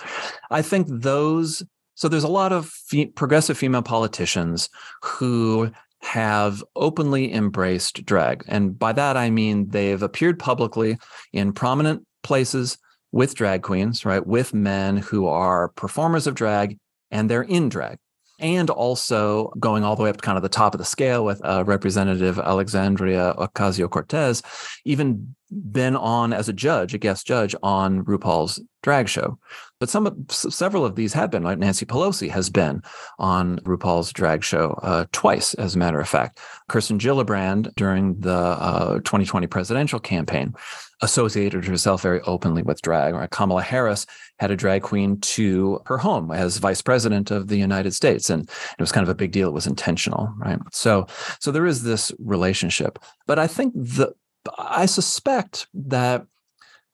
I 0.51 0.61
think 0.61 0.87
those. 0.89 1.63
So 1.95 2.07
there's 2.07 2.23
a 2.23 2.27
lot 2.27 2.51
of 2.51 2.67
fe- 2.67 3.05
progressive 3.05 3.57
female 3.57 3.83
politicians 3.83 4.69
who 5.03 5.71
have 6.01 6.63
openly 6.75 7.31
embraced 7.33 8.05
drag, 8.05 8.43
and 8.47 8.77
by 8.77 8.91
that 8.93 9.15
I 9.15 9.29
mean 9.29 9.69
they've 9.69 10.01
appeared 10.01 10.37
publicly 10.39 10.97
in 11.31 11.53
prominent 11.53 12.05
places 12.23 12.77
with 13.13 13.35
drag 13.35 13.61
queens, 13.61 14.03
right, 14.05 14.25
with 14.25 14.53
men 14.53 14.97
who 14.97 15.27
are 15.27 15.69
performers 15.69 16.27
of 16.27 16.35
drag, 16.35 16.77
and 17.11 17.29
they're 17.29 17.43
in 17.43 17.69
drag 17.69 17.99
and 18.43 18.69
also 18.69 19.53
going 19.57 19.83
all 19.83 19.95
the 19.95 20.03
way 20.03 20.09
up 20.09 20.17
to 20.17 20.21
kind 20.21 20.37
of 20.37 20.43
the 20.43 20.49
top 20.49 20.75
of 20.75 20.77
the 20.77 20.85
scale 20.85 21.23
with 21.23 21.43
uh, 21.45 21.63
Representative 21.65 22.37
Alexandria 22.37 23.33
Ocasio 23.37 23.89
Cortez, 23.89 24.43
even 24.83 25.33
been 25.53 25.95
on 25.95 26.33
as 26.33 26.49
a 26.49 26.53
judge, 26.53 26.93
a 26.93 26.97
guest 26.97 27.25
judge 27.25 27.55
on 27.63 28.03
RuPaul's 28.05 28.61
drag 28.81 29.07
show. 29.07 29.39
But 29.79 29.89
some 29.89 30.25
several 30.29 30.85
of 30.85 30.95
these 30.95 31.13
have 31.13 31.31
been, 31.31 31.43
like 31.43 31.57
Nancy 31.57 31.85
Pelosi 31.85 32.29
has 32.29 32.49
been 32.49 32.81
on 33.19 33.59
RuPaul's 33.59 34.13
drag 34.13 34.43
show 34.43 34.79
uh, 34.81 35.05
twice, 35.11 35.53
as 35.55 35.75
a 35.75 35.77
matter 35.77 35.99
of 35.99 36.07
fact. 36.07 36.39
Kirsten 36.69 36.99
Gillibrand 36.99 37.73
during 37.75 38.19
the 38.19 38.31
uh, 38.31 38.95
2020 38.99 39.47
presidential 39.47 39.99
campaign 39.99 40.53
associated 41.01 41.65
herself 41.65 42.01
very 42.01 42.21
openly 42.21 42.63
with 42.63 42.81
drag. 42.81 43.13
Right? 43.13 43.29
Kamala 43.29 43.61
Harris 43.61 44.05
had 44.39 44.51
a 44.51 44.55
drag 44.55 44.83
queen 44.83 45.19
to 45.21 45.81
her 45.85 45.97
home 45.97 46.31
as 46.31 46.57
vice 46.57 46.81
president 46.81 47.29
of 47.29 47.47
the 47.47 47.57
United 47.57 47.93
States, 47.93 48.29
and 48.29 48.43
it 48.43 48.79
was 48.79 48.91
kind 48.91 49.03
of 49.03 49.09
a 49.09 49.15
big 49.15 49.31
deal. 49.31 49.49
It 49.49 49.53
was 49.53 49.67
intentional, 49.67 50.33
right? 50.37 50.59
So, 50.71 51.07
so 51.39 51.51
there 51.51 51.65
is 51.65 51.83
this 51.83 52.11
relationship. 52.19 52.99
But 53.27 53.37
I 53.37 53.47
think 53.47 53.73
the 53.75 54.13
I 54.57 54.85
suspect 54.85 55.67
that 55.73 56.25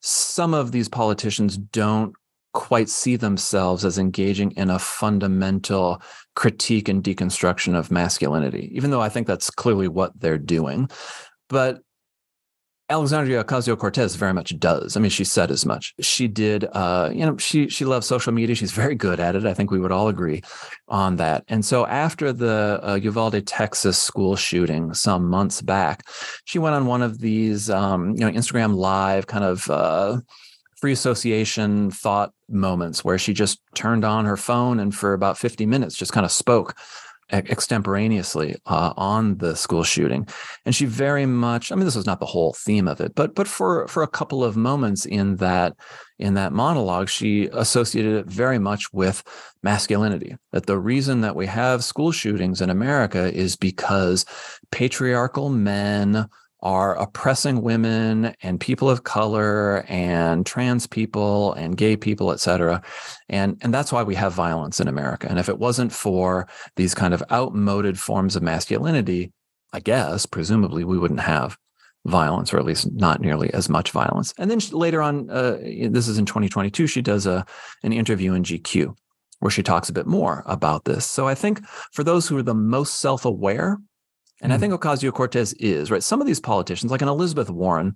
some 0.01 0.53
of 0.53 0.71
these 0.71 0.89
politicians 0.89 1.57
don't 1.57 2.13
quite 2.53 2.89
see 2.89 3.15
themselves 3.15 3.85
as 3.85 3.97
engaging 3.97 4.51
in 4.51 4.69
a 4.69 4.79
fundamental 4.79 6.01
critique 6.35 6.89
and 6.89 7.03
deconstruction 7.03 7.75
of 7.75 7.91
masculinity, 7.91 8.71
even 8.73 8.91
though 8.91 9.01
I 9.01 9.09
think 9.09 9.27
that's 9.27 9.49
clearly 9.49 9.87
what 9.87 10.19
they're 10.19 10.37
doing. 10.37 10.89
But 11.47 11.81
Alexandria 12.89 13.43
Ocasio 13.43 13.77
Cortez 13.77 14.15
very 14.15 14.33
much 14.33 14.57
does. 14.59 14.97
I 14.97 14.99
mean, 14.99 15.11
she 15.11 15.23
said 15.23 15.51
as 15.51 15.63
much. 15.65 15.93
She 15.99 16.27
did. 16.27 16.65
Uh, 16.73 17.11
you 17.13 17.23
know, 17.25 17.37
she 17.37 17.69
she 17.69 17.85
loves 17.85 18.07
social 18.07 18.33
media. 18.33 18.55
She's 18.55 18.71
very 18.71 18.95
good 18.95 19.19
at 19.19 19.35
it. 19.35 19.45
I 19.45 19.53
think 19.53 19.69
we 19.69 19.79
would 19.79 19.91
all 19.91 20.07
agree 20.07 20.41
on 20.87 21.17
that. 21.17 21.43
And 21.47 21.63
so, 21.63 21.85
after 21.85 22.33
the 22.33 22.79
uh, 22.81 22.95
Uvalde, 22.95 23.45
Texas 23.45 24.01
school 24.01 24.35
shooting 24.35 24.93
some 24.95 25.29
months 25.29 25.61
back, 25.61 26.07
she 26.45 26.57
went 26.57 26.75
on 26.75 26.87
one 26.87 27.03
of 27.03 27.19
these, 27.19 27.69
um, 27.69 28.15
you 28.15 28.21
know, 28.21 28.31
Instagram 28.31 28.75
live 28.75 29.27
kind 29.27 29.43
of. 29.43 29.69
Uh, 29.69 30.21
free 30.79 30.93
association 30.93 31.91
thought 31.91 32.31
moments 32.47 33.03
where 33.03 33.17
she 33.17 33.33
just 33.33 33.59
turned 33.75 34.05
on 34.05 34.23
her 34.23 34.37
phone 34.37 34.79
and 34.79 34.95
for 34.95 35.11
about 35.11 35.37
50 35.37 35.65
minutes 35.65 35.93
just 35.93 36.13
kind 36.13 36.25
of 36.25 36.31
spoke 36.31 36.73
extemporaneously 37.31 38.55
uh, 38.65 38.93
on 38.97 39.37
the 39.37 39.55
school 39.55 39.83
shooting. 39.83 40.27
And 40.65 40.75
she 40.75 40.85
very 40.85 41.25
much 41.25 41.71
i 41.71 41.75
mean 41.75 41.85
this 41.85 41.95
was 41.95 42.05
not 42.05 42.19
the 42.19 42.25
whole 42.25 42.53
theme 42.53 42.87
of 42.87 43.01
it 43.01 43.13
but 43.15 43.35
but 43.35 43.47
for 43.47 43.87
for 43.87 44.03
a 44.03 44.07
couple 44.07 44.43
of 44.43 44.55
moments 44.55 45.05
in 45.05 45.35
that 45.37 45.75
in 46.17 46.33
that 46.33 46.53
monologue 46.53 47.09
she 47.09 47.49
associated 47.53 48.13
it 48.15 48.25
very 48.25 48.59
much 48.59 48.91
with 48.93 49.23
masculinity 49.63 50.35
that 50.51 50.65
the 50.65 50.77
reason 50.77 51.21
that 51.21 51.35
we 51.35 51.45
have 51.45 51.83
school 51.83 52.11
shootings 52.11 52.61
in 52.61 52.69
america 52.69 53.33
is 53.33 53.55
because 53.55 54.25
patriarchal 54.71 55.49
men 55.49 56.27
are 56.61 56.95
oppressing 56.95 57.61
women 57.61 58.33
and 58.41 58.59
people 58.59 58.89
of 58.89 59.03
color 59.03 59.85
and 59.87 60.45
trans 60.45 60.85
people 60.87 61.53
and 61.53 61.77
gay 61.77 61.95
people 61.95 62.31
et 62.31 62.39
cetera. 62.39 62.81
And 63.29 63.57
and 63.61 63.73
that's 63.73 63.91
why 63.91 64.03
we 64.03 64.15
have 64.15 64.33
violence 64.33 64.79
in 64.79 64.87
america. 64.87 65.27
And 65.29 65.39
if 65.39 65.49
it 65.49 65.59
wasn't 65.59 65.91
for 65.91 66.47
these 66.75 66.93
kind 66.93 67.13
of 67.13 67.23
outmoded 67.31 67.99
forms 67.99 68.35
of 68.35 68.43
masculinity 68.43 69.31
i 69.73 69.79
guess 69.79 70.25
presumably 70.25 70.83
we 70.83 70.97
wouldn't 70.97 71.19
have 71.19 71.57
violence 72.05 72.53
or 72.53 72.59
at 72.59 72.65
least 72.65 72.91
not 72.93 73.21
nearly 73.21 73.53
as 73.53 73.69
much 73.69 73.91
violence. 73.91 74.33
And 74.37 74.49
then 74.49 74.59
later 74.71 75.01
on 75.01 75.29
uh, 75.29 75.57
this 75.89 76.07
is 76.07 76.17
in 76.17 76.25
2022 76.25 76.87
she 76.87 77.01
does 77.01 77.25
a 77.25 77.45
an 77.83 77.93
interview 77.93 78.33
in 78.33 78.43
gq 78.43 78.95
where 79.39 79.51
she 79.51 79.63
talks 79.63 79.89
a 79.89 79.93
bit 79.93 80.07
more 80.07 80.43
about 80.45 80.85
this. 80.85 81.05
So 81.05 81.27
i 81.27 81.35
think 81.35 81.65
for 81.93 82.03
those 82.03 82.27
who 82.27 82.37
are 82.37 82.43
the 82.43 82.53
most 82.53 82.99
self-aware 82.99 83.77
and 84.41 84.51
mm. 84.51 84.55
I 84.55 84.57
hmm. 84.57 84.61
think 84.61 84.73
Ocasio 84.73 85.13
Cortez 85.13 85.53
is, 85.53 85.91
right? 85.91 86.03
Some 86.03 86.21
of 86.21 86.27
these 86.27 86.39
politicians, 86.39 86.91
like 86.91 87.01
an 87.01 87.07
Elizabeth 87.07 87.49
Warren, 87.49 87.95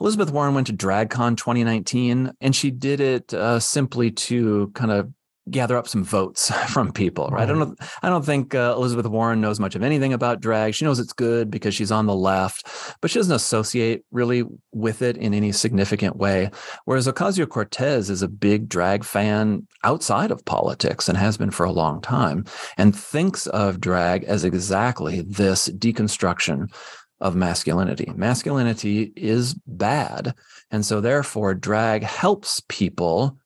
Elizabeth 0.00 0.30
Warren 0.30 0.54
went 0.54 0.66
to 0.68 0.72
DragCon 0.72 1.36
2019 1.36 2.32
and 2.40 2.56
she 2.56 2.70
did 2.70 3.00
it 3.00 3.34
uh, 3.34 3.60
simply 3.60 4.10
to 4.10 4.70
kind 4.74 4.90
of 4.90 5.12
gather 5.50 5.76
up 5.76 5.88
some 5.88 6.04
votes 6.04 6.50
from 6.68 6.92
people, 6.92 7.28
right? 7.28 7.32
right. 7.32 7.42
I 7.42 7.46
don't 7.46 7.58
know. 7.58 7.74
I 8.02 8.08
don't 8.08 8.24
think 8.24 8.54
uh, 8.54 8.74
Elizabeth 8.76 9.06
Warren 9.06 9.40
knows 9.40 9.58
much 9.58 9.74
of 9.74 9.82
anything 9.82 10.12
about 10.12 10.40
drag. 10.40 10.74
She 10.74 10.84
knows 10.84 10.98
it's 10.98 11.12
good 11.12 11.50
because 11.50 11.74
she's 11.74 11.92
on 11.92 12.06
the 12.06 12.14
left, 12.14 12.68
but 13.00 13.10
she 13.10 13.18
doesn't 13.18 13.34
associate 13.34 14.04
really 14.10 14.44
with 14.72 15.02
it 15.02 15.16
in 15.16 15.34
any 15.34 15.52
significant 15.52 16.16
way. 16.16 16.50
Whereas 16.84 17.08
Ocasio 17.08 17.48
Cortez 17.48 18.10
is 18.10 18.22
a 18.22 18.28
big 18.28 18.68
drag 18.68 19.04
fan 19.04 19.66
outside 19.84 20.30
of 20.30 20.44
politics 20.44 21.08
and 21.08 21.18
has 21.18 21.36
been 21.36 21.50
for 21.50 21.64
a 21.64 21.72
long 21.72 22.00
time, 22.00 22.44
and 22.76 22.94
thinks 22.94 23.46
of 23.48 23.80
drag 23.80 24.24
as 24.24 24.44
exactly 24.44 25.22
this 25.22 25.68
deconstruction 25.68 26.72
of 27.20 27.36
masculinity. 27.36 28.12
Masculinity 28.16 29.12
is 29.16 29.54
bad. 29.66 30.34
And 30.70 30.84
so, 30.84 31.00
therefore, 31.00 31.54
drag 31.54 32.02
helps 32.02 32.62
people 32.68 33.38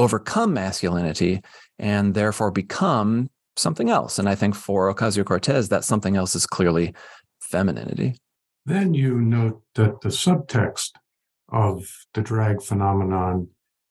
overcome 0.00 0.54
masculinity 0.54 1.42
and 1.78 2.14
therefore 2.14 2.50
become 2.50 3.28
something 3.56 3.90
else. 3.90 4.18
And 4.18 4.30
I 4.30 4.34
think 4.34 4.54
for 4.54 4.92
Ocasio 4.92 5.26
Cortez, 5.26 5.68
that 5.68 5.84
something 5.84 6.16
else 6.16 6.34
is 6.34 6.46
clearly 6.46 6.94
femininity. 7.42 8.16
Then 8.64 8.94
you 8.94 9.20
note 9.20 9.62
that 9.74 10.00
the 10.00 10.08
subtext 10.08 10.92
of 11.52 11.86
the 12.14 12.22
drag 12.22 12.62
phenomenon 12.62 13.48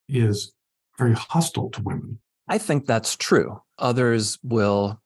is 0.08 0.52
very 0.98 1.14
hostile 1.14 1.70
to 1.72 1.82
women. 1.84 2.18
I 2.48 2.58
think 2.58 2.88
that's 2.88 3.16
true. 3.16 3.62
Others 3.78 4.40
will 4.42 5.00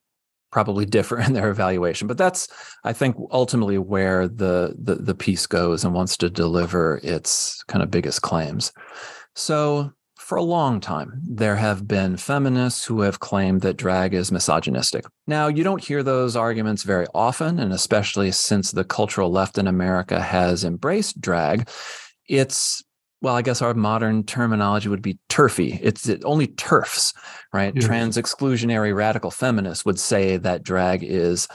probably 0.54 0.86
differ 0.86 1.20
in 1.20 1.34
their 1.34 1.50
evaluation, 1.50 2.08
but 2.08 2.18
that's 2.18 2.48
I 2.86 2.94
think 2.94 3.18
ultimately 3.30 3.78
where 3.78 4.30
the 4.30 4.74
the, 4.80 4.96
the 4.96 5.16
piece 5.16 5.48
goes 5.48 5.84
and 5.84 5.94
wants 5.94 6.16
to 6.18 6.30
deliver 6.30 7.02
its 7.04 7.62
kind 7.68 7.84
of 7.84 7.92
biggest 7.92 8.22
claims. 8.22 8.72
So 9.36 9.92
for 10.24 10.38
a 10.38 10.44
long 10.44 10.80
time, 10.80 11.22
there 11.22 11.58
have 11.58 11.86
been 11.86 12.16
feminists 12.16 12.86
who 12.86 13.02
have 13.02 13.20
claimed 13.20 13.62
that 13.62 13.76
drag 13.76 14.14
is 14.14 14.32
misogynistic. 14.32 15.06
Now, 15.28 15.48
you 15.48 15.64
don't 15.64 15.84
hear 15.84 16.02
those 16.02 16.38
arguments 16.38 16.84
very 16.84 17.06
often, 17.14 17.60
and 17.60 17.74
especially 17.74 18.32
since 18.32 18.72
the 18.72 18.86
cultural 18.86 19.32
left 19.32 19.58
in 19.58 19.68
America 19.68 20.22
has 20.22 20.64
embraced 20.64 21.20
drag, 21.20 21.70
it's 22.28 22.82
well, 23.22 23.36
I 23.36 23.42
guess 23.42 23.62
our 23.62 23.74
modern 23.74 24.24
terminology 24.24 24.90
would 24.90 25.02
be 25.02 25.18
turfy. 25.30 25.80
It's 25.82 26.10
it, 26.10 26.22
only 26.26 26.48
TERFs, 26.48 27.14
right? 27.54 27.74
Yes. 27.74 27.86
Trans 27.86 28.18
exclusionary 28.18 28.94
radical 28.94 29.32
feminists 29.32 29.86
would 29.86 29.98
say 29.98 30.36
that 30.38 30.64
drag 30.64 31.04
is 31.04 31.48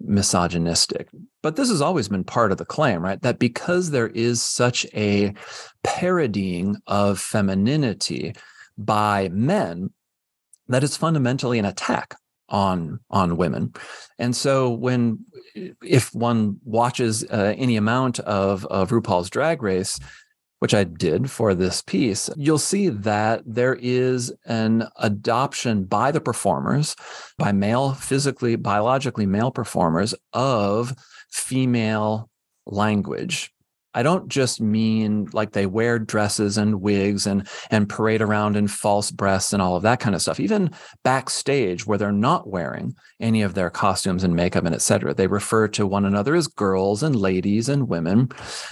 misogynistic. 0.00 1.08
But 1.42 1.56
this 1.56 1.70
has 1.70 1.80
always 1.80 2.08
been 2.08 2.24
part 2.24 2.52
of 2.52 2.58
the 2.58 2.64
claim, 2.64 3.02
right? 3.02 3.20
That 3.22 3.38
because 3.38 3.90
there 3.90 4.08
is 4.08 4.42
such 4.42 4.86
a 4.94 5.34
parodying 5.82 6.76
of 6.86 7.18
femininity 7.18 8.34
by 8.76 9.28
men, 9.30 9.90
that 10.68 10.84
is 10.84 10.96
fundamentally 10.96 11.58
an 11.58 11.64
attack 11.64 12.14
on 12.48 12.98
on 13.10 13.36
women 13.36 13.72
and 14.18 14.34
so 14.34 14.70
when 14.70 15.20
if 15.54 16.12
one 16.12 16.58
watches 16.64 17.24
uh, 17.30 17.54
any 17.56 17.76
amount 17.76 18.18
of 18.20 18.66
of 18.66 18.90
RuPaul's 18.90 19.30
drag 19.30 19.62
race 19.62 20.00
which 20.60 20.74
I 20.74 20.84
did 20.84 21.30
for 21.30 21.54
this 21.54 21.80
piece, 21.80 22.28
you'll 22.36 22.58
see 22.58 22.90
that 22.90 23.42
there 23.46 23.78
is 23.80 24.30
an 24.44 24.86
adoption 24.96 25.84
by 25.84 26.12
the 26.12 26.20
performers, 26.20 26.94
by 27.38 27.50
male, 27.50 27.94
physically, 27.94 28.56
biologically 28.56 29.24
male 29.24 29.50
performers, 29.50 30.14
of 30.34 30.94
female 31.30 32.28
language 32.66 33.52
I 33.92 34.02
don't 34.02 34.28
just 34.28 34.60
mean 34.60 35.28
like 35.32 35.52
they 35.52 35.66
wear 35.66 35.98
dresses 35.98 36.56
and 36.56 36.80
wigs 36.80 37.26
and 37.26 37.48
and 37.70 37.88
parade 37.88 38.22
around 38.22 38.56
in 38.56 38.68
false 38.68 39.10
breasts 39.10 39.52
and 39.52 39.60
all 39.60 39.74
of 39.74 39.82
that 39.82 39.98
kind 39.98 40.14
of 40.14 40.22
stuff. 40.22 40.38
Even 40.38 40.70
backstage 41.02 41.86
where 41.86 41.98
they're 41.98 42.12
not 42.12 42.48
wearing 42.48 42.94
any 43.18 43.42
of 43.42 43.54
their 43.54 43.70
costumes 43.70 44.22
and 44.22 44.36
makeup 44.36 44.64
and 44.64 44.74
etc. 44.74 45.14
They 45.14 45.26
refer 45.26 45.66
to 45.68 45.86
one 45.86 46.04
another 46.04 46.36
as 46.36 46.46
girls 46.46 47.02
and 47.02 47.16
ladies 47.16 47.68
and 47.68 47.88
women. 47.88 48.28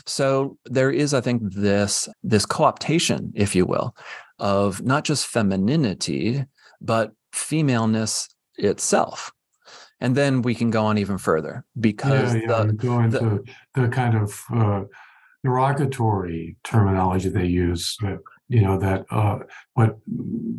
So 0.07 0.57
there 0.66 0.90
is, 0.90 1.14
I 1.14 1.21
think, 1.21 1.42
this 1.53 2.09
this 2.23 2.47
co-optation, 2.47 3.33
if 3.35 3.57
you 3.57 3.66
will, 3.66 3.97
of 4.38 4.83
not 4.83 5.05
just 5.05 5.27
femininity, 5.27 6.44
but 6.81 7.12
femaleness 7.33 8.29
itself. 8.57 9.33
And 10.01 10.17
then 10.17 10.43
we 10.43 10.55
can 10.55 10.71
go 10.71 10.85
on 10.87 10.99
even 10.99 11.19
further 11.19 11.65
because 11.79 12.35
yeah, 12.35 12.41
yeah, 12.49 12.63
the, 12.65 12.73
go 12.73 13.01
into 13.01 13.19
the, 13.19 13.45
the 13.83 13.89
kind 13.89 14.17
of 14.17 14.41
uh, 14.55 14.83
derogatory 15.45 16.57
terminology 16.63 17.29
they 17.29 17.47
use 17.47 17.97
that 18.01 18.19
you 18.49 18.63
know 18.63 18.79
that 18.79 19.05
uh, 19.11 19.39
what 19.75 19.99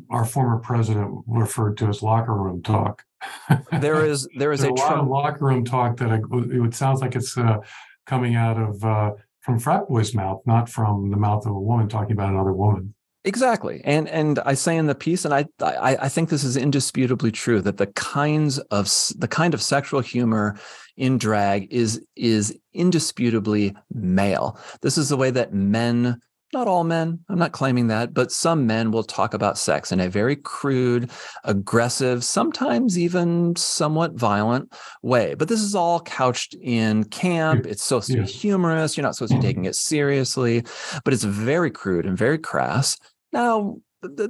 our 0.09 0.25
former 0.25 0.59
president 0.59 1.23
referred 1.27 1.77
to 1.77 1.87
as 1.87 2.03
locker 2.03 2.35
room 2.35 2.61
talk. 2.61 3.03
there 3.79 4.05
is 4.05 4.27
there 4.37 4.51
is 4.51 4.63
a, 4.63 4.69
a 4.69 4.73
lot 4.73 4.97
of 4.97 5.07
locker 5.07 5.45
room 5.45 5.65
talk 5.65 5.97
that 5.97 6.11
I, 6.11 6.19
it 6.31 6.73
sounds 6.73 7.01
like 7.01 7.15
it's 7.15 7.37
uh, 7.37 7.57
coming 8.05 8.35
out 8.35 8.57
of 8.57 8.83
uh, 8.83 9.11
from 9.41 9.59
frat 9.59 9.87
boy's 9.87 10.13
mouth, 10.13 10.41
not 10.45 10.69
from 10.69 11.09
the 11.09 11.17
mouth 11.17 11.45
of 11.45 11.51
a 11.51 11.59
woman 11.59 11.89
talking 11.89 12.11
about 12.11 12.29
another 12.29 12.53
woman. 12.53 12.93
Exactly, 13.25 13.81
and 13.83 14.07
and 14.07 14.39
I 14.39 14.53
say 14.53 14.77
in 14.77 14.87
the 14.87 14.95
piece, 14.95 15.25
and 15.25 15.33
I, 15.33 15.45
I 15.59 15.97
I 16.03 16.09
think 16.09 16.29
this 16.29 16.45
is 16.45 16.55
indisputably 16.55 17.31
true 17.31 17.59
that 17.61 17.75
the 17.75 17.87
kinds 17.87 18.59
of 18.59 18.89
the 19.17 19.27
kind 19.27 19.53
of 19.53 19.61
sexual 19.61 19.99
humor 19.99 20.57
in 20.95 21.17
drag 21.17 21.67
is 21.69 22.01
is 22.15 22.57
indisputably 22.73 23.75
male. 23.93 24.57
This 24.81 24.97
is 24.97 25.09
the 25.09 25.17
way 25.17 25.31
that 25.31 25.53
men 25.53 26.21
not 26.53 26.67
all 26.67 26.83
men, 26.83 27.19
I'm 27.29 27.37
not 27.37 27.51
claiming 27.51 27.87
that, 27.87 28.13
but 28.13 28.31
some 28.31 28.65
men 28.65 28.91
will 28.91 29.03
talk 29.03 29.33
about 29.33 29.57
sex 29.57 29.91
in 29.91 29.99
a 29.99 30.09
very 30.09 30.35
crude, 30.35 31.11
aggressive, 31.43 32.23
sometimes 32.23 32.97
even 32.97 33.55
somewhat 33.55 34.13
violent 34.13 34.73
way. 35.03 35.35
But 35.35 35.47
this 35.47 35.61
is 35.61 35.75
all 35.75 35.99
couched 35.99 36.55
in 36.61 37.03
camp. 37.05 37.65
It's 37.65 37.83
supposed 37.83 38.11
to 38.11 38.21
be 38.21 38.27
humorous. 38.27 38.97
You're 38.97 39.03
not 39.03 39.15
supposed 39.15 39.33
to 39.33 39.39
be 39.39 39.45
taking 39.45 39.65
it 39.65 39.75
seriously, 39.75 40.63
but 41.03 41.13
it's 41.13 41.23
very 41.23 41.71
crude 41.71 42.05
and 42.05 42.17
very 42.17 42.37
crass. 42.37 42.97
Now, 43.31 43.77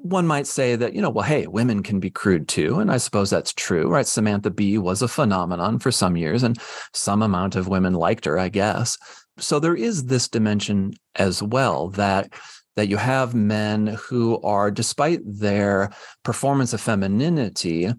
one 0.01 0.25
might 0.25 0.47
say 0.47 0.75
that, 0.75 0.93
you 0.95 1.01
know, 1.01 1.11
well, 1.11 1.25
hey, 1.25 1.45
women 1.45 1.83
can 1.83 1.99
be 1.99 2.09
crude 2.09 2.47
too. 2.47 2.79
And 2.79 2.91
I 2.91 2.97
suppose 2.97 3.29
that's 3.29 3.53
true, 3.53 3.87
right? 3.87 4.07
Samantha 4.07 4.49
Bee 4.49 4.79
was 4.79 5.01
a 5.01 5.07
phenomenon 5.07 5.77
for 5.77 5.91
some 5.91 6.17
years, 6.17 6.41
and 6.41 6.59
some 6.93 7.21
amount 7.21 7.55
of 7.55 7.67
women 7.67 7.93
liked 7.93 8.25
her, 8.25 8.39
I 8.39 8.49
guess 8.49 8.97
so 9.39 9.59
there 9.59 9.75
is 9.75 10.05
this 10.05 10.27
dimension 10.27 10.93
as 11.15 11.41
well 11.41 11.89
that 11.89 12.33
that 12.75 12.87
you 12.87 12.97
have 12.97 13.33
men 13.35 13.87
who 13.87 14.41
are 14.41 14.71
despite 14.71 15.19
their 15.25 15.89
performance 16.23 16.71
of 16.73 16.81
femininity 16.81 17.91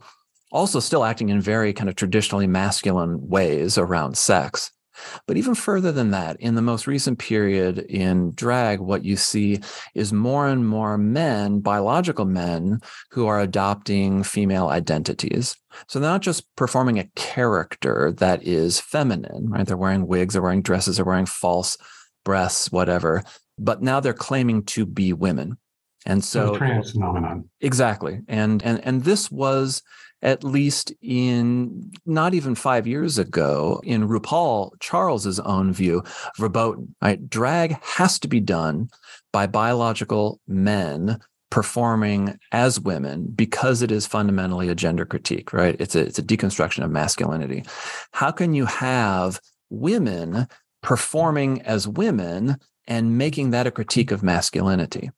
also 0.53 0.81
still 0.81 1.05
acting 1.05 1.29
in 1.29 1.41
very 1.41 1.73
kind 1.73 1.89
of 1.89 1.97
traditionally 1.97 2.47
masculine 2.47 3.29
ways 3.29 3.79
around 3.79 4.17
sex 4.17 4.71
but 5.27 5.37
even 5.37 5.55
further 5.55 5.93
than 5.93 6.11
that, 6.11 6.41
in 6.41 6.55
the 6.55 6.63
most 6.63 6.87
recent 6.87 7.19
period 7.19 7.79
in 7.79 8.33
drag, 8.35 8.81
what 8.81 9.05
you 9.05 9.17
see 9.17 9.61
is 9.95 10.13
more 10.13 10.49
and 10.49 10.67
more 10.67 10.99
men, 10.99 11.61
biological 11.61 12.25
men, 12.25 12.81
who 13.11 13.27
are 13.27 13.41
adopting 13.41 14.23
female 14.23 14.69
identities. 14.69 15.57
So 15.89 16.01
they're 16.01 16.11
not 16.11 16.23
just 16.23 16.45
performing 16.57 16.99
a 16.99 17.09
character 17.17 18.13
that 18.19 18.43
is 18.43 18.81
feminine, 18.81 19.51
right? 19.51 19.67
They're 19.67 19.77
wearing 19.77 20.07
wigs, 20.07 20.35
they're 20.35 20.43
wearing 20.43 20.63
dresses, 20.63 20.97
they're 20.97 21.05
wearing 21.05 21.27
false 21.27 21.77
breasts, 22.25 22.73
whatever. 22.73 23.23
But 23.59 23.83
now 23.83 24.01
they're 24.01 24.13
claiming 24.13 24.65
to 24.65 24.87
be 24.87 25.13
women. 25.13 25.59
And 26.07 26.25
so 26.25 26.53
the 26.53 26.59
trans 26.59 26.93
phenomenon. 26.93 27.49
Exactly. 27.61 28.21
And 28.27 28.63
and 28.63 28.81
and 28.85 29.05
this 29.05 29.31
was 29.31 29.83
at 30.23 30.45
least 30.45 30.93
in 31.01 31.91
not 32.07 32.35
even 32.35 32.55
five 32.55 32.87
years 32.87 33.19
ago, 33.19 33.81
in 33.85 34.09
RuPaul 34.09 34.73
Charles's 34.81 35.41
own 35.41 35.73
view, 35.73 36.03
verboten. 36.39 36.95
Right? 37.01 37.29
Drag 37.29 37.83
has 37.83 38.19
to 38.21 38.29
be 38.29 38.41
done 38.41 38.91
by 39.33 39.47
biological 39.47 40.41
men 40.47 41.19
performing 41.51 42.39
as 42.53 42.81
women 42.81 43.27
because 43.35 43.83
it 43.83 43.91
is 43.91 44.07
fundamentally 44.07 44.69
a 44.69 44.75
gender 44.75 45.05
critique, 45.05 45.53
right? 45.53 45.77
It's 45.81 45.97
a, 45.97 46.01
it's 46.01 46.19
a 46.19 46.23
deconstruction 46.23 46.85
of 46.85 46.91
masculinity. 46.91 47.65
How 48.13 48.31
can 48.31 48.55
you 48.55 48.67
have 48.67 49.41
women 49.69 50.47
performing 50.83 51.61
as 51.63 51.89
women 51.89 52.57
and 52.87 53.19
making 53.19 53.51
that 53.51 53.67
a 53.67 53.71
critique 53.71 54.13
of 54.13 54.23
masculinity? 54.23 55.11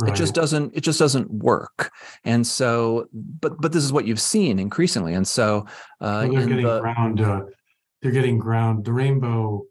Right. 0.00 0.12
It 0.12 0.16
just 0.16 0.34
doesn't 0.34 0.74
it 0.74 0.80
just 0.80 0.98
doesn't 0.98 1.30
work. 1.30 1.92
And 2.24 2.46
so 2.46 3.08
but 3.12 3.60
but 3.60 3.72
this 3.72 3.84
is 3.84 3.92
what 3.92 4.06
you've 4.06 4.20
seen 4.20 4.58
increasingly. 4.58 5.14
And 5.14 5.26
so 5.26 5.66
uh 6.00 6.26
well, 6.26 6.32
they're 6.32 6.46
getting 6.46 6.64
the, 6.64 6.80
ground 6.80 7.20
uh, 7.20 7.42
they're 8.02 8.12
getting 8.12 8.38
ground 8.38 8.84
the 8.84 8.92
rainbow 8.92 9.62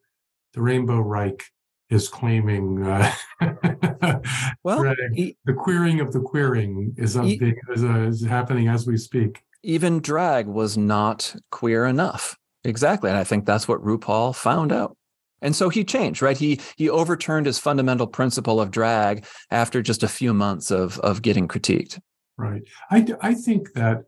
the 0.54 0.62
rainbow 0.62 1.00
Reich 1.00 1.44
is 1.90 2.08
claiming 2.08 2.84
uh, 2.84 3.12
well 4.64 4.96
he, 5.14 5.38
the 5.46 5.54
queering 5.54 6.00
of 6.00 6.14
the 6.14 6.20
queering 6.20 6.94
is, 6.98 7.16
he, 7.16 7.34
is, 7.72 7.84
uh, 7.84 8.00
is 8.00 8.24
happening 8.24 8.68
as 8.68 8.88
we 8.88 8.98
speak. 8.98 9.44
Even 9.62 10.00
drag 10.00 10.48
was 10.48 10.78
not 10.78 11.36
queer 11.52 11.86
enough. 11.86 12.38
Exactly. 12.64 13.10
And 13.10 13.20
I 13.20 13.24
think 13.24 13.46
that's 13.46 13.68
what 13.68 13.82
RuPaul 13.82 14.36
found 14.36 14.72
out. 14.72 14.98
And 15.44 15.56
so 15.56 15.70
he 15.70 15.84
changed, 15.84 16.22
right? 16.22 16.38
He 16.38 16.60
he 16.78 16.90
overturned 16.90 17.46
his 17.46 17.60
fundamental 17.60 18.08
principle 18.08 18.60
of 18.60 18.72
drag 18.72 19.26
after 19.52 19.84
just 19.84 20.02
a 20.02 20.08
few 20.08 20.34
months 20.34 20.72
of 20.72 20.98
of 21.00 21.22
getting 21.22 21.48
critiqued. 21.48 22.00
Right. 22.38 22.64
I 22.90 23.06
I 23.22 23.34
think 23.36 23.74
that 23.74 24.06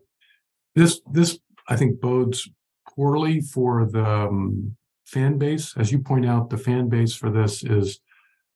this 0.74 1.00
this 1.12 1.38
I 1.68 1.76
think 1.76 2.00
bodes 2.00 2.48
poorly 2.88 3.42
for 3.42 3.84
the 3.84 4.04
um, 4.04 4.76
fan 5.04 5.38
base. 5.38 5.74
As 5.76 5.92
you 5.92 5.98
point 5.98 6.26
out, 6.26 6.50
the 6.50 6.56
fan 6.56 6.88
base 6.88 7.14
for 7.14 7.30
this 7.30 7.62
is 7.62 8.00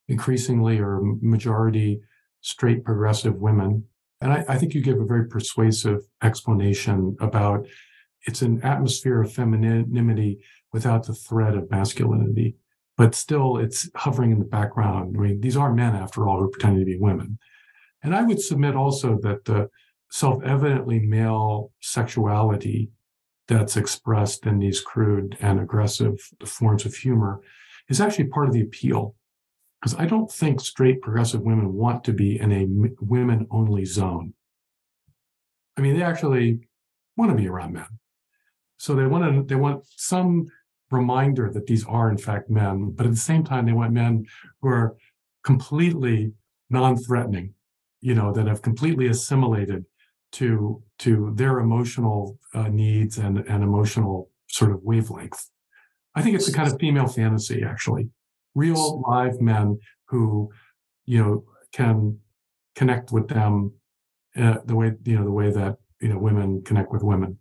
increasingly 0.09 0.79
or 0.81 1.01
majority 1.21 2.01
straight 2.41 2.83
progressive 2.83 3.37
women. 3.37 3.85
And 4.23 4.33
I, 4.33 4.45
I 4.49 4.59
think 4.59 4.75
you 4.75 4.83
give 4.83 5.01
a 5.01 5.05
very 5.05 5.29
persuasive 5.29 6.01
explanation 6.23 7.17
about 7.21 7.67
it's 8.27 8.43
an 8.43 8.63
atmosphere 8.63 9.23
of 9.23 9.33
femininity 9.33 10.41
without 10.73 11.07
the 11.07 11.15
threat 11.15 11.55
of 11.55 11.71
masculinity 11.71 12.57
but 12.97 13.15
still 13.15 13.57
it's 13.57 13.91
hovering 13.95 14.33
in 14.33 14.39
the 14.39 14.45
background. 14.45 15.17
I 15.17 15.21
mean, 15.21 15.41
these 15.41 15.57
are 15.57 15.73
men, 15.73 15.95
after 15.95 16.29
all, 16.29 16.39
who 16.39 16.45
are 16.45 16.51
pretending 16.51 16.81
to 16.81 16.87
be 16.87 16.99
women. 16.99 17.39
And 18.03 18.15
I 18.15 18.23
would 18.23 18.41
submit 18.41 18.75
also 18.75 19.19
that 19.23 19.45
the 19.45 19.69
self 20.11 20.43
evidently 20.43 21.01
male 21.01 21.73
sexuality 21.81 22.91
that's 23.47 23.77
expressed 23.77 24.47
in 24.47 24.59
these 24.59 24.81
crude 24.81 25.37
and 25.41 25.61
aggressive 25.61 26.21
forms 26.45 26.85
of 26.85 26.95
humor 26.95 27.41
is 27.89 28.01
actually 28.01 28.25
part 28.25 28.47
of 28.47 28.55
the 28.55 28.63
appeal. 28.63 29.15
Because 29.81 29.99
I 29.99 30.07
don't 30.07 30.31
think 30.31 30.61
straight 30.61 31.01
progressive 31.01 31.41
women 31.41 31.73
want 31.73 32.05
to 32.05 32.13
be 32.13 32.39
in 32.39 32.53
a 32.53 32.67
women 33.01 33.47
only 33.51 33.85
zone. 33.85 34.35
I 35.77 35.81
mean, 35.81 35.97
they 35.97 36.05
actually 36.05 36.61
want 37.17 37.31
to 37.31 37.37
be 37.37 37.49
around 37.49 37.73
men. 37.73 37.87
So 38.77 38.95
they 38.95 39.07
want 39.07 39.35
to, 39.35 39.43
they 39.43 39.59
want 39.59 39.85
some 39.97 40.49
reminder 40.91 41.51
that 41.53 41.67
these 41.67 41.85
are 41.87 42.11
in 42.11 42.19
fact 42.19 42.51
men, 42.51 42.91
but 42.95 43.07
at 43.07 43.13
the 43.13 43.19
same 43.19 43.45
time, 43.45 43.67
they 43.67 43.73
want 43.73 43.93
men 43.93 44.27
who 44.61 44.69
are 44.69 44.97
completely 45.45 46.33
non-threatening, 46.69 47.55
you 48.01 48.15
know, 48.15 48.33
that 48.33 48.47
have 48.47 48.63
completely 48.63 49.09
assimilated 49.09 49.85
to 50.33 50.83
to 50.99 51.33
their 51.35 51.59
emotional 51.61 52.39
uh, 52.55 52.69
needs 52.69 53.19
and 53.19 53.39
and 53.39 53.63
emotional 53.63 54.31
sort 54.49 54.71
of 54.71 54.83
wavelength. 54.83 55.49
I 56.15 56.23
think 56.23 56.35
it's 56.35 56.49
a 56.49 56.53
kind 56.53 56.71
of 56.71 56.79
female 56.79 57.07
fantasy, 57.07 57.63
actually. 57.65 58.09
Real 58.55 59.01
live 59.09 59.41
men 59.41 59.79
who, 60.07 60.51
you 61.07 61.23
know, 61.23 61.45
can 61.73 62.19
connect 62.75 63.13
with 63.13 63.29
them 63.29 63.73
uh, 64.37 64.59
the 64.65 64.75
way 64.75 64.93
you 65.05 65.17
know 65.19 65.25
the 65.25 65.31
way 65.31 65.51
that 65.51 65.77
you 66.01 66.09
know 66.09 66.19
women 66.19 66.63
connect 66.63 66.93
with 66.93 67.03
women. 67.03 67.39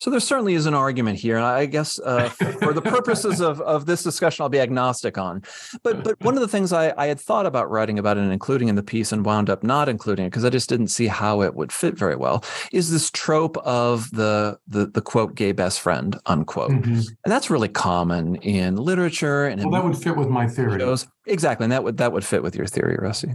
So 0.00 0.10
there 0.10 0.20
certainly 0.20 0.54
is 0.54 0.66
an 0.66 0.74
argument 0.74 1.18
here, 1.18 1.36
and 1.36 1.44
I 1.44 1.66
guess 1.66 1.98
uh, 1.98 2.28
for 2.28 2.72
the 2.72 2.82
purposes 2.82 3.40
of, 3.40 3.60
of 3.62 3.86
this 3.86 4.04
discussion, 4.04 4.44
I'll 4.44 4.48
be 4.48 4.60
agnostic 4.60 5.18
on. 5.18 5.42
But 5.82 6.04
but 6.04 6.20
one 6.20 6.34
of 6.34 6.40
the 6.40 6.46
things 6.46 6.72
I, 6.72 6.94
I 6.96 7.06
had 7.06 7.18
thought 7.18 7.46
about 7.46 7.68
writing 7.68 7.98
about 7.98 8.16
and 8.16 8.32
including 8.32 8.68
in 8.68 8.76
the 8.76 8.82
piece, 8.82 9.10
and 9.10 9.24
wound 9.24 9.50
up 9.50 9.64
not 9.64 9.88
including 9.88 10.26
it 10.26 10.30
because 10.30 10.44
I 10.44 10.50
just 10.50 10.68
didn't 10.68 10.88
see 10.88 11.08
how 11.08 11.42
it 11.42 11.56
would 11.56 11.72
fit 11.72 11.98
very 11.98 12.14
well, 12.14 12.44
is 12.70 12.92
this 12.92 13.10
trope 13.10 13.56
of 13.58 14.08
the 14.12 14.58
the, 14.68 14.86
the 14.86 15.02
quote 15.02 15.34
gay 15.34 15.50
best 15.50 15.80
friend 15.80 16.16
unquote, 16.26 16.70
mm-hmm. 16.70 16.92
and 16.92 17.08
that's 17.26 17.50
really 17.50 17.68
common 17.68 18.36
in 18.36 18.76
literature 18.76 19.46
and 19.46 19.60
well, 19.62 19.72
that 19.72 19.84
would 19.84 19.98
fit 19.98 20.16
with 20.16 20.28
my 20.28 20.46
theory. 20.46 20.78
Shows. 20.78 21.08
Exactly, 21.26 21.64
and 21.64 21.72
that 21.72 21.82
would 21.82 21.96
that 21.96 22.12
would 22.12 22.24
fit 22.24 22.44
with 22.44 22.54
your 22.54 22.66
theory, 22.66 22.96
Rusty. 23.00 23.32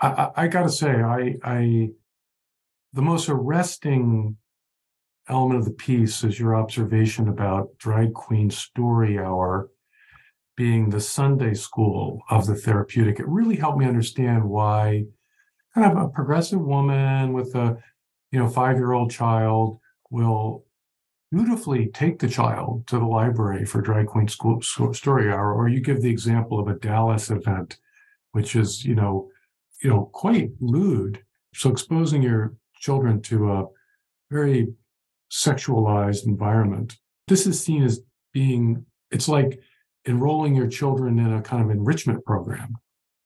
I, 0.00 0.08
I, 0.08 0.30
I 0.36 0.48
got 0.48 0.64
to 0.64 0.70
say, 0.70 0.90
I 0.90 1.36
I 1.42 1.88
the 2.92 3.02
most 3.02 3.30
arresting 3.30 4.36
element 5.28 5.60
of 5.60 5.64
the 5.64 5.72
piece 5.72 6.24
is 6.24 6.38
your 6.38 6.56
observation 6.56 7.28
about 7.28 7.76
drag 7.78 8.14
queen 8.14 8.50
story 8.50 9.18
hour 9.18 9.70
being 10.56 10.90
the 10.90 11.00
Sunday 11.00 11.54
school 11.54 12.20
of 12.30 12.46
the 12.46 12.54
therapeutic. 12.54 13.20
It 13.20 13.28
really 13.28 13.56
helped 13.56 13.78
me 13.78 13.86
understand 13.86 14.42
why 14.42 15.04
kind 15.74 15.96
of 15.96 15.96
a 15.96 16.08
progressive 16.08 16.60
woman 16.60 17.32
with 17.32 17.54
a 17.54 17.76
you 18.32 18.38
know 18.38 18.48
five 18.48 18.76
year 18.76 18.92
old 18.92 19.10
child 19.10 19.78
will 20.10 20.64
beautifully 21.30 21.88
take 21.88 22.18
the 22.18 22.28
child 22.28 22.86
to 22.86 22.98
the 22.98 23.04
library 23.04 23.64
for 23.64 23.80
drag 23.80 24.06
queen 24.06 24.28
school, 24.28 24.60
story 24.62 25.30
hour 25.30 25.54
or 25.54 25.68
you 25.68 25.80
give 25.80 26.02
the 26.02 26.10
example 26.10 26.58
of 26.58 26.68
a 26.68 26.78
dallas 26.78 27.30
event 27.30 27.78
which 28.32 28.56
is 28.56 28.84
you 28.84 28.94
know 28.94 29.28
you 29.82 29.90
know 29.90 30.10
quite 30.12 30.50
lewd 30.60 31.22
so 31.54 31.70
exposing 31.70 32.22
your 32.22 32.54
children 32.80 33.20
to 33.20 33.52
a 33.52 33.64
very 34.30 34.68
sexualized 35.30 36.26
environment. 36.26 36.96
This 37.26 37.46
is 37.46 37.62
seen 37.62 37.82
as 37.82 38.00
being, 38.32 38.84
it's 39.10 39.28
like 39.28 39.60
enrolling 40.06 40.54
your 40.54 40.68
children 40.68 41.18
in 41.18 41.32
a 41.32 41.42
kind 41.42 41.62
of 41.62 41.70
enrichment 41.70 42.24
program. 42.24 42.76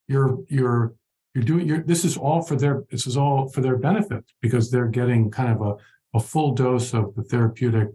You're, 0.09 0.39
you're, 0.49 0.95
you're 1.35 1.45
doing 1.45 1.67
your 1.67 1.83
this 1.83 2.05
is 2.05 2.17
all 2.17 2.43
for 2.43 2.57
their 2.57 2.85
this 2.91 3.07
is 3.07 3.17
all 3.17 3.49
for 3.49 3.61
their 3.61 3.77
benefit 3.77 4.25
because 4.41 4.71
they're 4.71 4.89
getting 4.89 5.31
kind 5.31 5.51
of 5.51 5.63
a, 5.63 6.19
a 6.19 6.21
full 6.21 6.55
dose 6.55 6.95
of 6.95 7.15
the 7.15 7.23
therapeutic 7.23 7.89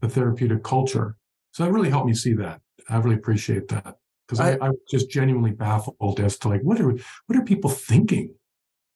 the 0.00 0.08
therapeutic 0.08 0.62
culture 0.62 1.16
so 1.52 1.64
that 1.64 1.72
really 1.72 1.90
helped 1.90 2.06
me 2.06 2.14
see 2.14 2.32
that 2.32 2.60
i 2.88 2.96
really 2.96 3.16
appreciate 3.16 3.68
that 3.68 3.96
because 4.26 4.40
I, 4.40 4.52
I, 4.52 4.66
I 4.66 4.68
was 4.70 4.78
just 4.90 5.10
genuinely 5.10 5.52
baffled 5.52 6.20
as 6.20 6.38
to 6.38 6.48
like 6.48 6.62
what 6.62 6.80
are 6.80 6.90
what 7.26 7.38
are 7.38 7.44
people 7.44 7.70
thinking 7.70 8.34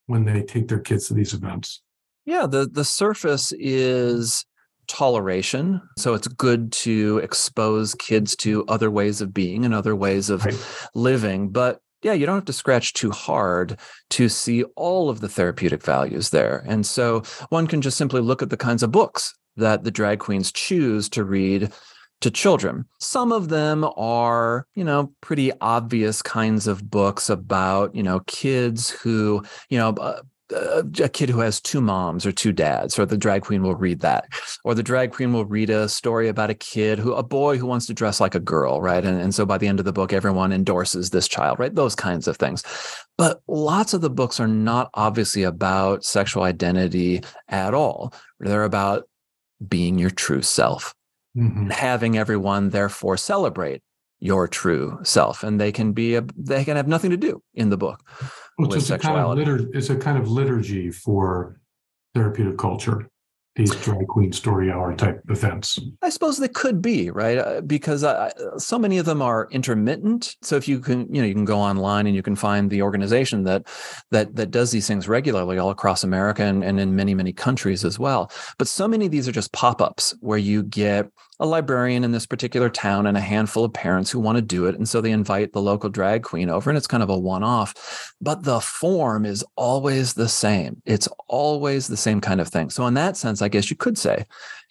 when 0.06 0.24
they 0.24 0.42
take 0.42 0.68
their 0.68 0.80
kids 0.80 1.08
to 1.08 1.14
these 1.14 1.34
events 1.34 1.82
yeah 2.24 2.46
the 2.46 2.66
the 2.66 2.84
surface 2.84 3.52
is 3.58 4.44
toleration 4.86 5.80
so 5.98 6.14
it's 6.14 6.28
good 6.28 6.72
to 6.72 7.18
expose 7.18 7.94
kids 7.94 8.36
to 8.36 8.64
other 8.66 8.90
ways 8.90 9.20
of 9.20 9.32
being 9.32 9.64
and 9.64 9.74
other 9.74 9.96
ways 9.96 10.30
of 10.30 10.44
right. 10.44 10.90
living 10.94 11.48
but 11.48 11.80
yeah, 12.04 12.12
you 12.12 12.26
don't 12.26 12.34
have 12.36 12.44
to 12.44 12.52
scratch 12.52 12.92
too 12.92 13.10
hard 13.10 13.78
to 14.10 14.28
see 14.28 14.62
all 14.76 15.08
of 15.08 15.20
the 15.20 15.28
therapeutic 15.28 15.82
values 15.82 16.28
there. 16.30 16.62
And 16.68 16.84
so 16.84 17.22
one 17.48 17.66
can 17.66 17.80
just 17.80 17.96
simply 17.96 18.20
look 18.20 18.42
at 18.42 18.50
the 18.50 18.58
kinds 18.58 18.82
of 18.82 18.92
books 18.92 19.34
that 19.56 19.84
the 19.84 19.90
drag 19.90 20.18
queens 20.18 20.52
choose 20.52 21.08
to 21.10 21.24
read 21.24 21.72
to 22.20 22.30
children. 22.30 22.84
Some 23.00 23.32
of 23.32 23.48
them 23.48 23.84
are, 23.96 24.66
you 24.74 24.84
know, 24.84 25.12
pretty 25.20 25.50
obvious 25.60 26.22
kinds 26.22 26.66
of 26.66 26.90
books 26.90 27.28
about, 27.28 27.94
you 27.94 28.02
know, 28.02 28.20
kids 28.26 28.90
who, 28.90 29.42
you 29.68 29.78
know, 29.78 29.90
uh, 29.90 30.22
uh, 30.54 30.82
a 31.02 31.08
kid 31.08 31.28
who 31.28 31.40
has 31.40 31.60
two 31.60 31.80
moms 31.80 32.24
or 32.24 32.32
two 32.32 32.52
dads, 32.52 32.98
or 32.98 33.06
the 33.06 33.16
drag 33.16 33.42
queen 33.42 33.62
will 33.62 33.74
read 33.74 34.00
that. 34.00 34.28
Or 34.64 34.74
the 34.74 34.82
drag 34.82 35.12
queen 35.12 35.32
will 35.32 35.44
read 35.44 35.70
a 35.70 35.88
story 35.88 36.28
about 36.28 36.50
a 36.50 36.54
kid 36.54 36.98
who, 36.98 37.12
a 37.14 37.22
boy 37.22 37.58
who 37.58 37.66
wants 37.66 37.86
to 37.86 37.94
dress 37.94 38.20
like 38.20 38.34
a 38.34 38.40
girl, 38.40 38.80
right? 38.80 39.04
And, 39.04 39.20
and 39.20 39.34
so 39.34 39.44
by 39.44 39.58
the 39.58 39.66
end 39.66 39.78
of 39.78 39.84
the 39.84 39.92
book, 39.92 40.12
everyone 40.12 40.52
endorses 40.52 41.10
this 41.10 41.28
child, 41.28 41.58
right? 41.58 41.74
Those 41.74 41.94
kinds 41.94 42.28
of 42.28 42.36
things. 42.36 42.62
But 43.18 43.40
lots 43.48 43.94
of 43.94 44.00
the 44.00 44.10
books 44.10 44.40
are 44.40 44.48
not 44.48 44.90
obviously 44.94 45.42
about 45.42 46.04
sexual 46.04 46.42
identity 46.42 47.22
at 47.48 47.74
all. 47.74 48.12
They're 48.40 48.64
about 48.64 49.04
being 49.66 49.98
your 49.98 50.10
true 50.10 50.42
self, 50.42 50.94
mm-hmm. 51.36 51.70
having 51.70 52.16
everyone 52.18 52.70
therefore 52.70 53.16
celebrate 53.16 53.82
your 54.20 54.48
true 54.48 54.98
self. 55.02 55.42
And 55.42 55.60
they 55.60 55.72
can 55.72 55.92
be, 55.92 56.16
a, 56.16 56.24
they 56.36 56.64
can 56.64 56.76
have 56.76 56.88
nothing 56.88 57.10
to 57.10 57.16
do 57.16 57.42
in 57.54 57.70
the 57.70 57.76
book 57.76 58.02
well, 58.58 58.68
with 58.68 58.84
sexuality. 58.84 59.44
Kind 59.44 59.60
of 59.60 59.66
litur- 59.66 59.74
it's 59.74 59.90
a 59.90 59.96
kind 59.96 60.18
of 60.18 60.30
liturgy 60.30 60.90
for 60.90 61.60
therapeutic 62.14 62.58
culture 62.58 63.08
these 63.56 63.74
drag 63.76 64.08
queen 64.08 64.32
story 64.32 64.70
hour 64.70 64.94
type 64.96 65.22
events. 65.28 65.78
I 66.02 66.10
suppose 66.10 66.38
they 66.38 66.48
could 66.48 66.82
be 66.82 67.10
right? 67.10 67.38
Uh, 67.38 67.60
because 67.60 68.02
uh, 68.02 68.30
so 68.58 68.78
many 68.78 68.98
of 68.98 69.06
them 69.06 69.22
are 69.22 69.48
intermittent. 69.52 70.36
So 70.42 70.56
if 70.56 70.66
you 70.66 70.80
can 70.80 71.12
you 71.14 71.20
know 71.20 71.26
you 71.26 71.34
can 71.34 71.44
go 71.44 71.58
online 71.58 72.06
and 72.06 72.16
you 72.16 72.22
can 72.22 72.34
find 72.34 72.70
the 72.70 72.82
organization 72.82 73.44
that 73.44 73.68
that 74.10 74.34
that 74.34 74.50
does 74.50 74.72
these 74.72 74.88
things 74.88 75.08
regularly 75.08 75.58
all 75.58 75.70
across 75.70 76.02
america 76.02 76.42
and, 76.42 76.64
and 76.64 76.80
in 76.80 76.96
many 76.96 77.14
many 77.14 77.32
countries 77.32 77.84
as 77.84 77.98
well. 77.98 78.30
But 78.58 78.68
so 78.68 78.88
many 78.88 79.06
of 79.06 79.12
these 79.12 79.28
are 79.28 79.32
just 79.32 79.52
pop-ups 79.52 80.14
where 80.20 80.38
you 80.38 80.62
get 80.64 81.08
a 81.40 81.46
librarian 81.46 82.04
in 82.04 82.12
this 82.12 82.26
particular 82.26 82.70
town 82.70 83.06
and 83.06 83.16
a 83.16 83.20
handful 83.20 83.64
of 83.64 83.72
parents 83.72 84.10
who 84.10 84.20
want 84.20 84.36
to 84.36 84.42
do 84.42 84.66
it. 84.66 84.76
And 84.76 84.88
so 84.88 85.00
they 85.00 85.10
invite 85.10 85.52
the 85.52 85.62
local 85.62 85.90
drag 85.90 86.22
queen 86.22 86.48
over, 86.48 86.70
and 86.70 86.76
it's 86.76 86.86
kind 86.86 87.02
of 87.02 87.10
a 87.10 87.18
one 87.18 87.42
off. 87.42 88.14
But 88.20 88.44
the 88.44 88.60
form 88.60 89.24
is 89.24 89.44
always 89.56 90.14
the 90.14 90.28
same. 90.28 90.80
It's 90.84 91.08
always 91.28 91.88
the 91.88 91.96
same 91.96 92.20
kind 92.20 92.40
of 92.40 92.48
thing. 92.48 92.70
So, 92.70 92.86
in 92.86 92.94
that 92.94 93.16
sense, 93.16 93.42
I 93.42 93.48
guess 93.48 93.70
you 93.70 93.76
could 93.76 93.98
say 93.98 94.24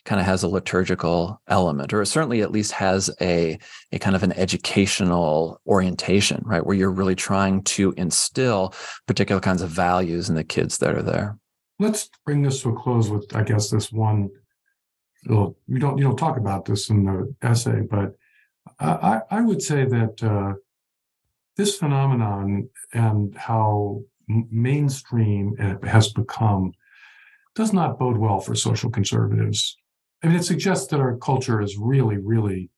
kind 0.05 0.19
of 0.19 0.25
has 0.25 0.43
a 0.43 0.47
liturgical 0.47 1.41
element 1.47 1.93
or 1.93 2.01
it 2.01 2.07
certainly 2.07 2.41
at 2.41 2.51
least 2.51 2.73
has 2.73 3.09
a, 3.21 3.57
a 3.91 3.99
kind 3.99 4.15
of 4.15 4.23
an 4.23 4.33
educational 4.33 5.61
orientation 5.65 6.41
right 6.45 6.65
where 6.65 6.75
you're 6.75 6.91
really 6.91 7.15
trying 7.15 7.63
to 7.63 7.93
instill 7.95 8.73
particular 9.07 9.39
kinds 9.39 9.61
of 9.61 9.69
values 9.69 10.29
in 10.29 10.35
the 10.35 10.43
kids 10.43 10.79
that 10.79 10.93
are 10.93 11.01
there 11.01 11.37
let's 11.79 12.09
bring 12.25 12.41
this 12.41 12.61
to 12.61 12.69
a 12.69 12.75
close 12.75 13.09
with 13.09 13.33
i 13.33 13.41
guess 13.41 13.69
this 13.69 13.91
one 13.91 14.29
well, 15.27 15.55
you 15.67 15.79
don't 15.79 15.97
you 15.97 16.03
don't 16.03 16.17
talk 16.17 16.37
about 16.37 16.65
this 16.65 16.89
in 16.89 17.05
the 17.05 17.33
essay, 17.41 17.81
but 17.81 18.15
I, 18.79 19.21
I 19.29 19.41
would 19.41 19.61
say 19.61 19.85
that 19.85 20.23
uh, 20.23 20.53
this 21.57 21.77
phenomenon 21.77 22.69
and 22.93 23.35
how 23.37 24.01
mainstream 24.27 25.55
it 25.59 25.83
has 25.85 26.11
become 26.13 26.73
does 27.55 27.73
not 27.73 27.99
bode 27.99 28.17
well 28.17 28.39
for 28.39 28.55
social 28.55 28.89
conservatives. 28.89 29.77
I 30.23 30.27
mean, 30.27 30.37
it 30.37 30.45
suggests 30.45 30.87
that 30.87 30.99
our 30.99 31.17
culture 31.17 31.61
is 31.61 31.77
really, 31.77 32.17
really 32.17 32.69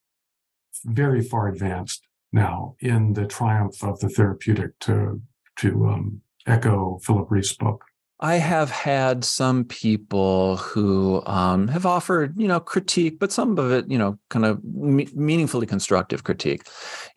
very 0.83 1.21
far 1.21 1.47
advanced 1.47 2.05
now 2.31 2.75
in 2.79 3.13
the 3.13 3.25
triumph 3.25 3.83
of 3.83 3.99
the 3.99 4.09
therapeutic 4.09 4.77
to 4.79 5.21
to 5.57 5.87
um, 5.87 6.21
echo 6.45 6.99
Philip 7.03 7.29
Rieff's 7.29 7.55
book. 7.55 7.85
I 8.19 8.35
have 8.35 8.71
had 8.71 9.25
some 9.25 9.65
people 9.65 10.57
who 10.57 11.21
um, 11.25 11.67
have 11.67 11.85
offered, 11.85 12.39
you 12.39 12.47
know, 12.47 12.59
critique, 12.59 13.19
but 13.19 13.31
some 13.31 13.57
of 13.57 13.71
it, 13.71 13.89
you 13.89 13.97
know, 13.97 14.17
kind 14.29 14.45
of 14.45 14.63
me- 14.63 15.09
meaningfully 15.13 15.67
constructive 15.67 16.23
critique, 16.23 16.63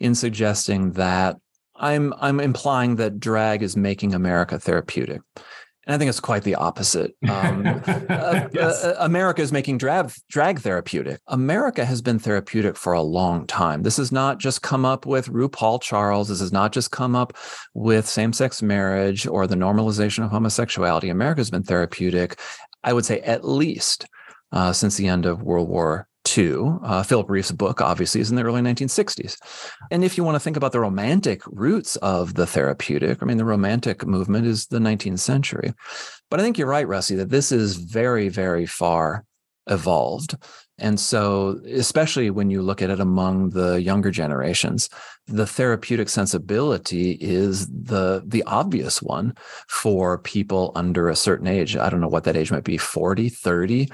in 0.01 0.15
suggesting 0.15 0.93
that 0.93 1.37
I'm 1.77 2.13
I'm 2.21 2.41
implying 2.41 2.97
that 2.97 3.21
drag 3.21 3.63
is 3.63 3.77
making 3.77 4.13
America 4.13 4.59
therapeutic, 4.59 5.21
and 5.88 5.94
I 5.94 5.98
think 5.98 6.11
it's 6.11 6.20
quite 6.20 6.44
the 6.44 6.55
opposite. 6.55 7.16
Um, 7.29 7.64
uh, 7.66 8.48
yes. 8.53 8.85
uh, 8.85 8.96
America 8.98 9.42
is 9.42 9.53
making 9.53 9.79
drag, 9.79 10.11
drag 10.29 10.61
therapeutic. 10.61 11.20
America 11.29 11.85
has 11.85 12.03
been 12.03 12.18
therapeutic 12.18 12.77
for 12.77 12.94
a 12.94 13.03
long 13.03 13.46
time. 13.46 13.83
This 13.83 13.98
has 13.98 14.11
not 14.11 14.38
just 14.38 14.62
come 14.62 14.85
up 14.85 15.07
with 15.07 15.29
RuPaul 15.29 15.81
Charles. 15.81 16.29
This 16.29 16.40
has 16.40 16.53
not 16.53 16.72
just 16.72 16.90
come 16.90 17.14
up 17.14 17.37
with 17.74 18.09
same 18.09 18.33
sex 18.33 18.61
marriage 18.61 19.27
or 19.27 19.46
the 19.46 19.55
normalization 19.55 20.24
of 20.24 20.31
homosexuality. 20.31 21.11
America 21.11 21.40
has 21.40 21.51
been 21.51 21.62
therapeutic, 21.62 22.40
I 22.83 22.92
would 22.92 23.05
say, 23.05 23.20
at 23.20 23.46
least 23.46 24.07
uh, 24.51 24.72
since 24.72 24.96
the 24.96 25.07
end 25.07 25.27
of 25.27 25.42
World 25.42 25.68
War 25.68 26.08
to 26.35 26.79
uh, 26.83 27.03
Philip 27.03 27.29
Rieff's 27.29 27.53
book, 27.53 27.81
obviously, 27.81 28.21
is 28.21 28.31
in 28.31 28.37
the 28.37 28.43
early 28.43 28.61
1960s. 28.61 29.37
And 29.91 30.05
if 30.05 30.17
you 30.17 30.25
want 30.25 30.35
to 30.37 30.41
think 30.41 30.57
about 30.57 30.73
the 30.73 30.81
romantic 30.81 31.43
roots 31.47 31.97
of 31.97 32.35
the 32.35 32.47
therapeutic, 32.47 33.23
I 33.23 33.27
mean, 33.27 33.38
the 33.38 33.45
romantic 33.45 34.07
movement 34.07 34.47
is 34.47 34.67
the 34.67 34.79
19th 34.79 35.21
century. 35.21 35.73
But 36.31 36.41
I 36.41 36.43
think 36.43 36.59
you're 36.59 36.69
right, 36.69 36.87
Rusty, 36.87 37.14
that 37.17 37.31
this 37.31 37.51
is 37.51 37.77
very, 37.77 38.29
very 38.29 38.67
far 38.67 39.25
evolved. 39.69 40.37
And 40.79 40.99
so, 41.01 41.61
especially 41.67 42.31
when 42.31 42.51
you 42.51 42.62
look 42.62 42.83
at 42.83 42.91
it 42.91 43.01
among 43.01 43.51
the 43.51 43.83
younger 43.83 44.11
generations, 44.11 44.88
the 45.27 45.47
therapeutic 45.47 46.09
sensibility 46.09 47.12
is 47.21 47.67
the 47.67 48.23
the 48.25 48.45
obvious 48.45 49.03
one 49.03 49.35
for 49.69 50.19
people 50.19 50.73
under 50.77 51.09
a 51.09 51.17
certain 51.17 51.49
age. 51.49 51.77
I 51.77 51.91
don't 51.91 52.01
know 52.01 52.09
what 52.09 52.25
that 52.25 52.37
age 52.37 52.53
might 52.53 52.64
be, 52.64 52.79
40, 52.79 53.29
30. 53.29 53.88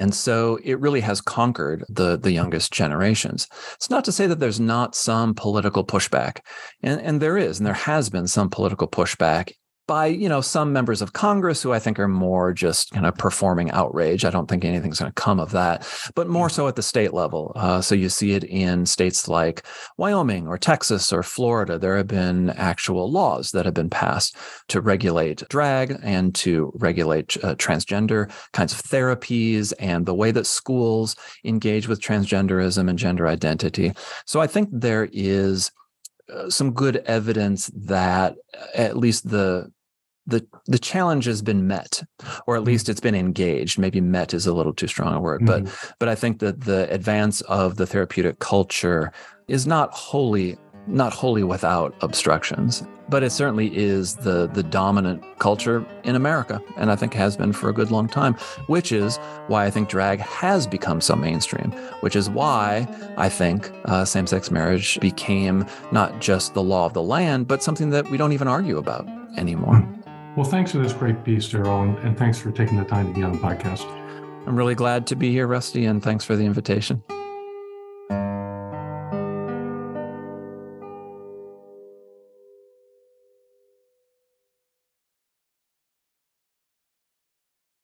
And 0.00 0.14
so 0.14 0.58
it 0.64 0.80
really 0.80 1.00
has 1.00 1.20
conquered 1.20 1.84
the, 1.88 2.16
the 2.16 2.32
youngest 2.32 2.72
generations. 2.72 3.46
It's 3.74 3.90
not 3.90 4.04
to 4.06 4.12
say 4.12 4.26
that 4.26 4.40
there's 4.40 4.58
not 4.58 4.94
some 4.94 5.34
political 5.34 5.84
pushback, 5.84 6.40
and, 6.82 7.00
and 7.00 7.20
there 7.20 7.36
is, 7.36 7.60
and 7.60 7.66
there 7.66 7.74
has 7.74 8.08
been 8.08 8.26
some 8.26 8.48
political 8.48 8.88
pushback 8.88 9.52
by 9.90 10.06
you 10.06 10.28
know 10.28 10.40
some 10.40 10.72
members 10.72 11.02
of 11.02 11.14
Congress 11.14 11.60
who 11.60 11.72
I 11.72 11.80
think 11.80 11.98
are 11.98 12.06
more 12.06 12.52
just 12.52 12.92
kind 12.92 13.06
of 13.06 13.16
performing 13.16 13.72
outrage. 13.72 14.24
I 14.24 14.30
don't 14.30 14.48
think 14.48 14.64
anything's 14.64 15.00
going 15.00 15.10
to 15.10 15.20
come 15.20 15.40
of 15.40 15.50
that, 15.50 15.84
but 16.14 16.28
more 16.28 16.46
mm. 16.46 16.52
so 16.52 16.68
at 16.68 16.76
the 16.76 16.82
state 16.82 17.12
level. 17.12 17.50
Uh, 17.56 17.80
so 17.80 17.96
you 17.96 18.08
see 18.08 18.30
it 18.34 18.44
in 18.44 18.86
states 18.86 19.26
like 19.26 19.66
Wyoming 19.96 20.46
or 20.46 20.58
Texas 20.58 21.12
or 21.12 21.24
Florida. 21.24 21.76
There 21.76 21.96
have 21.96 22.06
been 22.06 22.50
actual 22.50 23.10
laws 23.10 23.50
that 23.50 23.64
have 23.64 23.74
been 23.74 23.90
passed 23.90 24.36
to 24.68 24.80
regulate 24.80 25.42
drag 25.48 25.98
and 26.04 26.36
to 26.36 26.70
regulate 26.76 27.36
uh, 27.42 27.56
transgender 27.56 28.30
kinds 28.52 28.72
of 28.72 28.80
therapies 28.82 29.72
and 29.80 30.06
the 30.06 30.14
way 30.14 30.30
that 30.30 30.46
schools 30.46 31.16
engage 31.44 31.88
with 31.88 32.00
transgenderism 32.00 32.88
and 32.88 32.96
gender 32.96 33.26
identity. 33.26 33.92
So 34.24 34.40
I 34.40 34.46
think 34.46 34.68
there 34.70 35.08
is 35.12 35.72
uh, 36.32 36.48
some 36.48 36.70
good 36.70 36.98
evidence 37.06 37.72
that 37.74 38.36
uh, 38.56 38.66
at 38.76 38.96
least 38.96 39.28
the 39.28 39.72
the 40.26 40.46
the 40.66 40.78
challenge 40.78 41.24
has 41.24 41.42
been 41.42 41.66
met 41.66 42.02
or 42.46 42.56
at 42.56 42.60
mm-hmm. 42.60 42.68
least 42.68 42.88
it's 42.88 43.00
been 43.00 43.14
engaged 43.14 43.78
maybe 43.78 44.00
met 44.00 44.34
is 44.34 44.46
a 44.46 44.52
little 44.52 44.72
too 44.72 44.86
strong 44.86 45.14
a 45.14 45.20
word 45.20 45.40
mm-hmm. 45.40 45.64
but 45.64 45.94
but 45.98 46.08
i 46.08 46.14
think 46.14 46.38
that 46.38 46.62
the 46.62 46.92
advance 46.92 47.40
of 47.42 47.76
the 47.76 47.86
therapeutic 47.86 48.38
culture 48.38 49.12
is 49.48 49.66
not 49.66 49.92
wholly 49.92 50.56
not 50.86 51.12
wholly 51.12 51.42
without 51.42 51.94
obstructions 52.00 52.82
but 53.08 53.22
it 53.22 53.30
certainly 53.30 53.76
is 53.76 54.16
the 54.16 54.46
the 54.48 54.62
dominant 54.62 55.22
culture 55.38 55.84
in 56.04 56.14
america 56.14 56.62
and 56.76 56.90
i 56.90 56.96
think 56.96 57.12
has 57.12 57.36
been 57.36 57.52
for 57.52 57.68
a 57.68 57.72
good 57.72 57.90
long 57.90 58.08
time 58.08 58.34
which 58.66 58.92
is 58.92 59.18
why 59.48 59.64
i 59.64 59.70
think 59.70 59.88
drag 59.88 60.20
has 60.20 60.66
become 60.66 61.00
so 61.00 61.14
mainstream 61.14 61.70
which 62.00 62.16
is 62.16 62.30
why 62.30 62.86
i 63.16 63.28
think 63.28 63.70
uh, 63.86 64.04
same-sex 64.04 64.50
marriage 64.50 64.98
became 65.00 65.66
not 65.92 66.20
just 66.20 66.54
the 66.54 66.62
law 66.62 66.86
of 66.86 66.92
the 66.92 67.02
land 67.02 67.46
but 67.46 67.62
something 67.62 67.90
that 67.90 68.08
we 68.10 68.16
don't 68.16 68.32
even 68.32 68.48
argue 68.48 68.78
about 68.78 69.06
anymore 69.36 69.74
mm-hmm. 69.74 69.99
Well, 70.36 70.48
thanks 70.48 70.72
for 70.72 70.78
this 70.78 70.92
great 70.92 71.24
piece, 71.24 71.48
Darel, 71.48 71.82
and, 71.82 71.98
and 71.98 72.18
thanks 72.18 72.38
for 72.38 72.50
taking 72.52 72.78
the 72.78 72.84
time 72.84 73.08
to 73.08 73.12
be 73.12 73.22
on 73.22 73.32
the 73.32 73.38
podcast. 73.38 73.84
I'm 74.46 74.56
really 74.56 74.74
glad 74.74 75.06
to 75.08 75.16
be 75.16 75.30
here, 75.32 75.46
Rusty, 75.46 75.84
and 75.84 76.02
thanks 76.02 76.24
for 76.24 76.36
the 76.36 76.44
invitation. 76.44 77.02